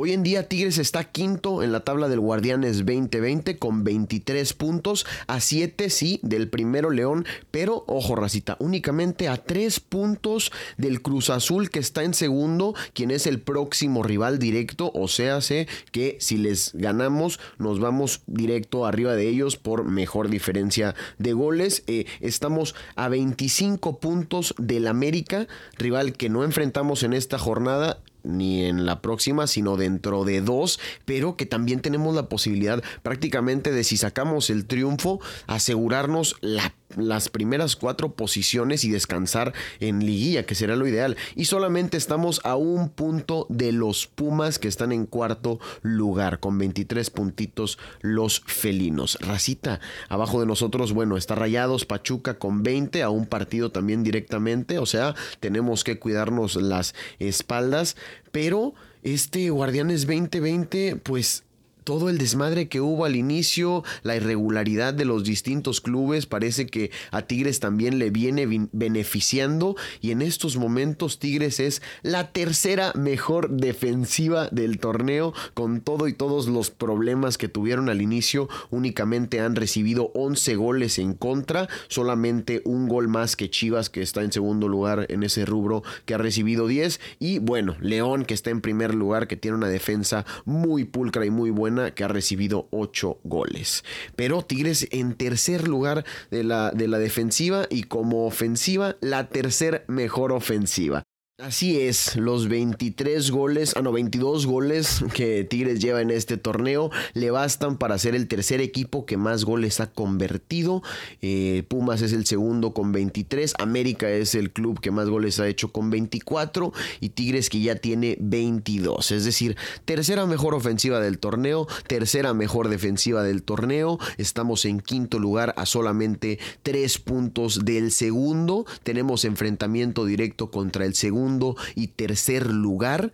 Hoy 0.00 0.12
en 0.12 0.22
día 0.22 0.48
Tigres 0.48 0.78
está 0.78 1.02
quinto 1.02 1.64
en 1.64 1.72
la 1.72 1.80
tabla 1.80 2.08
del 2.08 2.20
Guardianes 2.20 2.86
2020 2.86 3.58
con 3.58 3.82
23 3.82 4.52
puntos, 4.52 5.04
a 5.26 5.40
7 5.40 5.90
sí 5.90 6.20
del 6.22 6.48
primero 6.48 6.90
León, 6.90 7.26
pero 7.50 7.82
ojo 7.88 8.14
racita, 8.14 8.56
únicamente 8.60 9.26
a 9.26 9.38
3 9.38 9.80
puntos 9.80 10.52
del 10.76 11.02
Cruz 11.02 11.30
Azul 11.30 11.68
que 11.68 11.80
está 11.80 12.04
en 12.04 12.14
segundo, 12.14 12.76
quien 12.92 13.10
es 13.10 13.26
el 13.26 13.40
próximo 13.40 14.04
rival 14.04 14.38
directo, 14.38 14.92
o 14.94 15.08
sea, 15.08 15.40
sé 15.40 15.66
que 15.90 16.16
si 16.20 16.36
les 16.36 16.74
ganamos 16.74 17.40
nos 17.58 17.80
vamos 17.80 18.22
directo 18.28 18.86
arriba 18.86 19.16
de 19.16 19.28
ellos 19.28 19.56
por 19.56 19.82
mejor 19.82 20.28
diferencia 20.28 20.94
de 21.18 21.32
goles. 21.32 21.82
Eh, 21.88 22.06
estamos 22.20 22.76
a 22.94 23.08
25 23.08 23.98
puntos 23.98 24.54
del 24.58 24.86
América, 24.86 25.48
rival 25.76 26.12
que 26.12 26.28
no 26.28 26.44
enfrentamos 26.44 27.02
en 27.02 27.14
esta 27.14 27.36
jornada 27.36 27.98
ni 28.22 28.64
en 28.64 28.86
la 28.86 29.00
próxima, 29.00 29.46
sino 29.46 29.76
dentro 29.76 30.24
de 30.24 30.40
dos, 30.40 30.80
pero 31.04 31.36
que 31.36 31.46
también 31.46 31.80
tenemos 31.80 32.14
la 32.14 32.28
posibilidad 32.28 32.82
prácticamente 33.02 33.72
de 33.72 33.84
si 33.84 33.96
sacamos 33.96 34.50
el 34.50 34.66
triunfo, 34.66 35.20
asegurarnos 35.46 36.36
la 36.40 36.74
las 36.96 37.28
primeras 37.28 37.76
cuatro 37.76 38.12
posiciones 38.14 38.84
y 38.84 38.90
descansar 38.90 39.52
en 39.80 40.04
liguilla, 40.04 40.46
que 40.46 40.54
será 40.54 40.76
lo 40.76 40.86
ideal. 40.86 41.16
Y 41.34 41.46
solamente 41.46 41.96
estamos 41.96 42.40
a 42.44 42.56
un 42.56 42.88
punto 42.88 43.46
de 43.48 43.72
los 43.72 44.06
Pumas 44.06 44.58
que 44.58 44.68
están 44.68 44.92
en 44.92 45.06
cuarto 45.06 45.60
lugar, 45.82 46.40
con 46.40 46.58
23 46.58 47.10
puntitos 47.10 47.78
los 48.00 48.40
felinos. 48.40 49.18
Racita, 49.20 49.80
abajo 50.08 50.40
de 50.40 50.46
nosotros, 50.46 50.92
bueno, 50.92 51.16
está 51.16 51.34
Rayados 51.34 51.84
Pachuca 51.84 52.38
con 52.38 52.62
20, 52.62 53.02
a 53.02 53.10
un 53.10 53.26
partido 53.26 53.70
también 53.70 54.02
directamente, 54.02 54.78
o 54.78 54.86
sea, 54.86 55.14
tenemos 55.40 55.84
que 55.84 55.98
cuidarnos 55.98 56.56
las 56.56 56.94
espaldas, 57.18 57.96
pero 58.32 58.74
este 59.02 59.50
Guardianes 59.50 60.06
2020, 60.06 60.96
pues 60.96 61.44
todo 61.88 62.10
el 62.10 62.18
desmadre 62.18 62.68
que 62.68 62.82
hubo 62.82 63.06
al 63.06 63.16
inicio, 63.16 63.82
la 64.02 64.14
irregularidad 64.14 64.92
de 64.92 65.06
los 65.06 65.24
distintos 65.24 65.80
clubes, 65.80 66.26
parece 66.26 66.66
que 66.66 66.90
a 67.10 67.22
Tigres 67.22 67.60
también 67.60 67.98
le 67.98 68.10
viene 68.10 68.68
beneficiando 68.72 69.74
y 70.02 70.10
en 70.10 70.20
estos 70.20 70.58
momentos 70.58 71.18
Tigres 71.18 71.60
es 71.60 71.80
la 72.02 72.30
tercera 72.30 72.92
mejor 72.94 73.48
defensiva 73.48 74.48
del 74.50 74.80
torneo 74.80 75.32
con 75.54 75.80
todo 75.80 76.08
y 76.08 76.12
todos 76.12 76.46
los 76.46 76.70
problemas 76.70 77.38
que 77.38 77.48
tuvieron 77.48 77.88
al 77.88 78.02
inicio, 78.02 78.50
únicamente 78.68 79.40
han 79.40 79.56
recibido 79.56 80.10
11 80.12 80.56
goles 80.56 80.98
en 80.98 81.14
contra, 81.14 81.70
solamente 81.88 82.60
un 82.66 82.86
gol 82.86 83.08
más 83.08 83.34
que 83.34 83.48
Chivas 83.48 83.88
que 83.88 84.02
está 84.02 84.22
en 84.22 84.32
segundo 84.32 84.68
lugar 84.68 85.06
en 85.08 85.22
ese 85.22 85.46
rubro 85.46 85.82
que 86.04 86.12
ha 86.12 86.18
recibido 86.18 86.66
10 86.66 87.00
y 87.18 87.38
bueno, 87.38 87.76
León 87.80 88.26
que 88.26 88.34
está 88.34 88.50
en 88.50 88.60
primer 88.60 88.94
lugar 88.94 89.26
que 89.26 89.38
tiene 89.38 89.56
una 89.56 89.68
defensa 89.68 90.26
muy 90.44 90.84
pulcra 90.84 91.24
y 91.24 91.30
muy 91.30 91.48
buena 91.48 91.77
que 91.94 92.04
ha 92.04 92.08
recibido 92.08 92.68
8 92.70 93.18
goles. 93.24 93.84
Pero 94.16 94.42
Tigres 94.42 94.88
en 94.90 95.14
tercer 95.14 95.66
lugar 95.68 96.04
de 96.30 96.44
la, 96.44 96.70
de 96.70 96.88
la 96.88 96.98
defensiva 96.98 97.66
y 97.70 97.84
como 97.84 98.26
ofensiva 98.26 98.96
la 99.00 99.28
tercer 99.28 99.84
mejor 99.88 100.32
ofensiva. 100.32 101.04
Así 101.40 101.80
es, 101.80 102.16
los 102.16 102.48
23 102.48 103.30
goles, 103.30 103.74
ah 103.76 103.82
no, 103.82 103.92
22 103.92 104.44
goles 104.44 105.04
que 105.14 105.44
Tigres 105.44 105.78
lleva 105.78 106.02
en 106.02 106.10
este 106.10 106.36
torneo 106.36 106.90
le 107.14 107.30
bastan 107.30 107.78
para 107.78 107.96
ser 107.96 108.16
el 108.16 108.26
tercer 108.26 108.60
equipo 108.60 109.06
que 109.06 109.16
más 109.16 109.44
goles 109.44 109.78
ha 109.78 109.86
convertido. 109.86 110.82
Eh, 111.22 111.62
Pumas 111.68 112.02
es 112.02 112.12
el 112.12 112.26
segundo 112.26 112.74
con 112.74 112.90
23, 112.90 113.54
América 113.60 114.10
es 114.10 114.34
el 114.34 114.50
club 114.50 114.80
que 114.80 114.90
más 114.90 115.08
goles 115.08 115.38
ha 115.38 115.46
hecho 115.46 115.70
con 115.70 115.90
24 115.90 116.72
y 116.98 117.10
Tigres 117.10 117.50
que 117.50 117.60
ya 117.60 117.76
tiene 117.76 118.16
22. 118.18 119.12
Es 119.12 119.24
decir, 119.24 119.56
tercera 119.84 120.26
mejor 120.26 120.56
ofensiva 120.56 120.98
del 120.98 121.20
torneo, 121.20 121.68
tercera 121.86 122.34
mejor 122.34 122.68
defensiva 122.68 123.22
del 123.22 123.44
torneo. 123.44 124.00
Estamos 124.16 124.64
en 124.64 124.80
quinto 124.80 125.20
lugar 125.20 125.54
a 125.56 125.66
solamente 125.66 126.40
3 126.64 126.98
puntos 126.98 127.64
del 127.64 127.92
segundo. 127.92 128.66
Tenemos 128.82 129.24
enfrentamiento 129.24 130.04
directo 130.04 130.50
contra 130.50 130.84
el 130.84 130.96
segundo 130.96 131.27
y 131.74 131.88
tercer 131.88 132.46
lugar. 132.46 133.12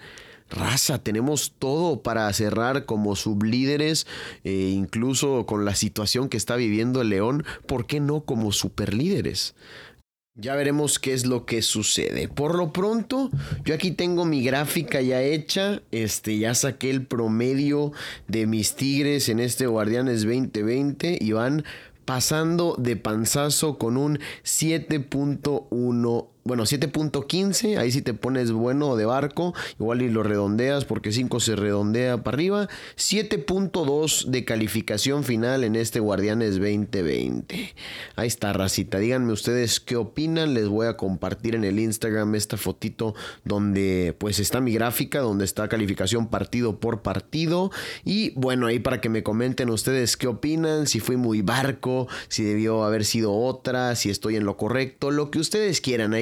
Raza, 0.51 1.03
tenemos 1.03 1.55
todo 1.59 2.03
para 2.03 2.33
cerrar 2.33 2.85
como 2.85 3.17
sublíderes, 3.17 4.07
e 4.45 4.71
incluso 4.75 5.47
con 5.47 5.65
la 5.65 5.75
situación 5.75 6.29
que 6.29 6.37
está 6.37 6.55
viviendo 6.57 7.01
el 7.01 7.09
León, 7.09 7.45
¿por 7.67 7.87
qué 7.87 7.99
no 7.99 8.21
como 8.21 8.53
superlíderes? 8.53 9.55
Ya 10.37 10.57
veremos 10.57 10.99
qué 10.99 11.13
es 11.13 11.27
lo 11.27 11.47
que 11.47 11.63
sucede. 11.63 12.27
Por 12.27 12.57
lo 12.57 12.73
pronto, 12.73 13.31
yo 13.65 13.73
aquí 13.73 13.93
tengo 13.93 14.25
mi 14.25 14.43
gráfica 14.43 15.01
ya 15.01 15.23
hecha. 15.23 15.81
Este, 15.93 16.39
ya 16.39 16.57
saqué 16.57 16.91
el 16.91 17.07
promedio 17.07 17.93
de 18.27 18.47
mis 18.47 18.75
Tigres 18.75 19.29
en 19.29 19.39
este 19.39 19.69
Guardianes 19.69 20.25
2020 20.25 21.19
y 21.21 21.33
van 21.33 21.65
pasando 22.05 22.75
de 22.79 22.97
panzazo 22.97 23.79
con 23.79 23.97
un 23.97 24.19
7.1 24.43 26.34
bueno, 26.45 26.65
7.15, 26.65 27.79
ahí 27.79 27.91
si 27.91 28.03
te 28.03 28.13
pones 28.13 28.53
bueno 28.53 28.97
de 28.97 29.07
barco, 29.07 29.55
igual 29.81 30.03
y 30.03 30.11
lo 30.11 30.23
redondeas 30.23 30.85
porque 30.85 31.11
5 31.11 31.41
se 31.41 31.57
redondea 31.57 32.23
para 32.23 32.35
arriba. 32.35 32.69
7.2 32.97 34.27
de 34.27 34.45
calificación 34.45 35.25
final 35.25 35.65
en 35.65 35.75
este 35.75 36.01
Guardianes 36.01 36.59
2020. 36.61 37.75
Ahí 38.17 38.27
está, 38.27 38.53
racita. 38.53 38.99
Díganme 38.99 39.33
ustedes 39.33 39.81
qué 39.81 39.97
opinan. 39.97 40.53
Les 40.53 40.69
voy 40.69 40.87
a 40.87 40.99
compartir 40.99 41.55
en 41.55 41.65
el 41.65 41.79
Instagram 41.79 42.35
esta 42.35 42.59
fotito 42.59 43.15
donde 43.45 44.15
pues 44.19 44.39
está 44.39 44.61
mi 44.61 44.73
gráfica, 44.73 45.21
donde 45.21 45.47
está 45.47 45.69
calificación 45.69 46.29
partido 46.29 46.79
por 46.79 47.01
partido. 47.01 47.71
Y 48.05 48.33
bueno, 48.39 48.67
ahí 48.67 48.81
para 48.81 49.01
que 49.01 49.09
me 49.09 49.23
comenten 49.23 49.71
ustedes 49.71 50.19
qué 50.19 50.27
opinan, 50.27 50.87
si 50.87 51.01
fui 51.01 51.17
muy 51.17 51.41
barco, 51.41 52.07
si 52.29 52.45
debió 52.45 52.85
haber 52.85 53.07
sido 53.07 53.33
otra, 53.35 53.97
si 53.97 54.11
estoy 54.11 54.37
en 54.37 54.45
lo 54.45 54.59
correcto, 54.59 55.11
lo 55.11 55.31
que 55.31 55.39
ustedes 55.39 55.81
quieran 55.81 56.13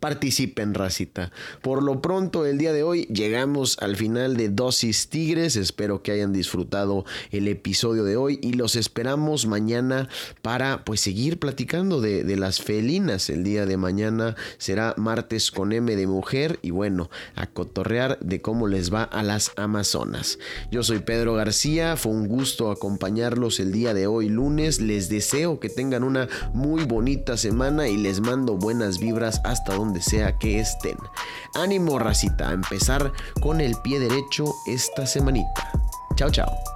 participen, 0.00 0.74
racita. 0.74 1.32
Por 1.62 1.82
lo 1.82 2.00
pronto, 2.00 2.46
el 2.46 2.58
día 2.58 2.72
de 2.72 2.82
hoy 2.82 3.04
llegamos 3.06 3.76
al 3.80 3.96
final 3.96 4.36
de 4.36 4.48
Dosis 4.48 5.08
Tigres. 5.08 5.56
Espero 5.56 6.02
que 6.02 6.12
hayan 6.12 6.32
disfrutado 6.32 7.04
el 7.30 7.48
episodio 7.48 8.04
de 8.04 8.16
hoy 8.16 8.38
y 8.42 8.54
los 8.54 8.76
esperamos 8.76 9.46
mañana 9.46 10.08
para 10.42 10.84
pues 10.84 11.00
seguir 11.00 11.38
platicando 11.38 12.00
de, 12.00 12.34
las 12.36 12.60
felinas. 12.60 13.30
El 13.30 13.44
día 13.44 13.64
de 13.64 13.76
mañana 13.76 14.34
será 14.58 14.94
martes 14.96 15.50
con 15.50 15.72
M 15.72 15.94
de 15.94 16.06
mujer 16.06 16.58
y 16.62 16.70
bueno, 16.70 17.10
a 17.36 17.46
cotorrear 17.46 18.18
de 18.20 18.40
cómo 18.40 18.66
les 18.66 18.92
va 18.92 19.04
a 19.04 19.22
las 19.22 19.52
Amazonas. 19.56 20.38
Yo 20.70 20.82
soy 20.82 20.98
Pedro 20.98 21.34
García, 21.34 21.96
fue 21.96 22.12
un 22.12 22.26
gusto 22.26 22.70
acompañarlos 22.70 23.60
el 23.60 23.72
día 23.72 23.94
de 23.94 24.06
hoy 24.06 24.28
lunes. 24.28 24.80
Les 24.80 25.08
deseo 25.08 25.60
que 25.60 25.68
tengan 25.68 26.02
una 26.02 26.28
muy 26.52 26.84
bonita 26.84 27.36
semana 27.36 27.88
y 27.88 27.96
les 27.96 28.20
mando 28.20 28.56
buenas 28.56 28.98
vibras 28.98 29.40
hasta 29.54 29.74
donde 29.74 30.02
sea 30.02 30.36
que 30.38 30.60
estén. 30.60 30.98
Ánimo 31.54 31.98
racita 31.98 32.48
a 32.48 32.52
empezar 32.52 33.12
con 33.40 33.60
el 33.60 33.76
pie 33.82 33.98
derecho 34.00 34.44
esta 34.66 35.06
semanita. 35.06 35.70
Chao, 36.16 36.30
chao. 36.30 36.73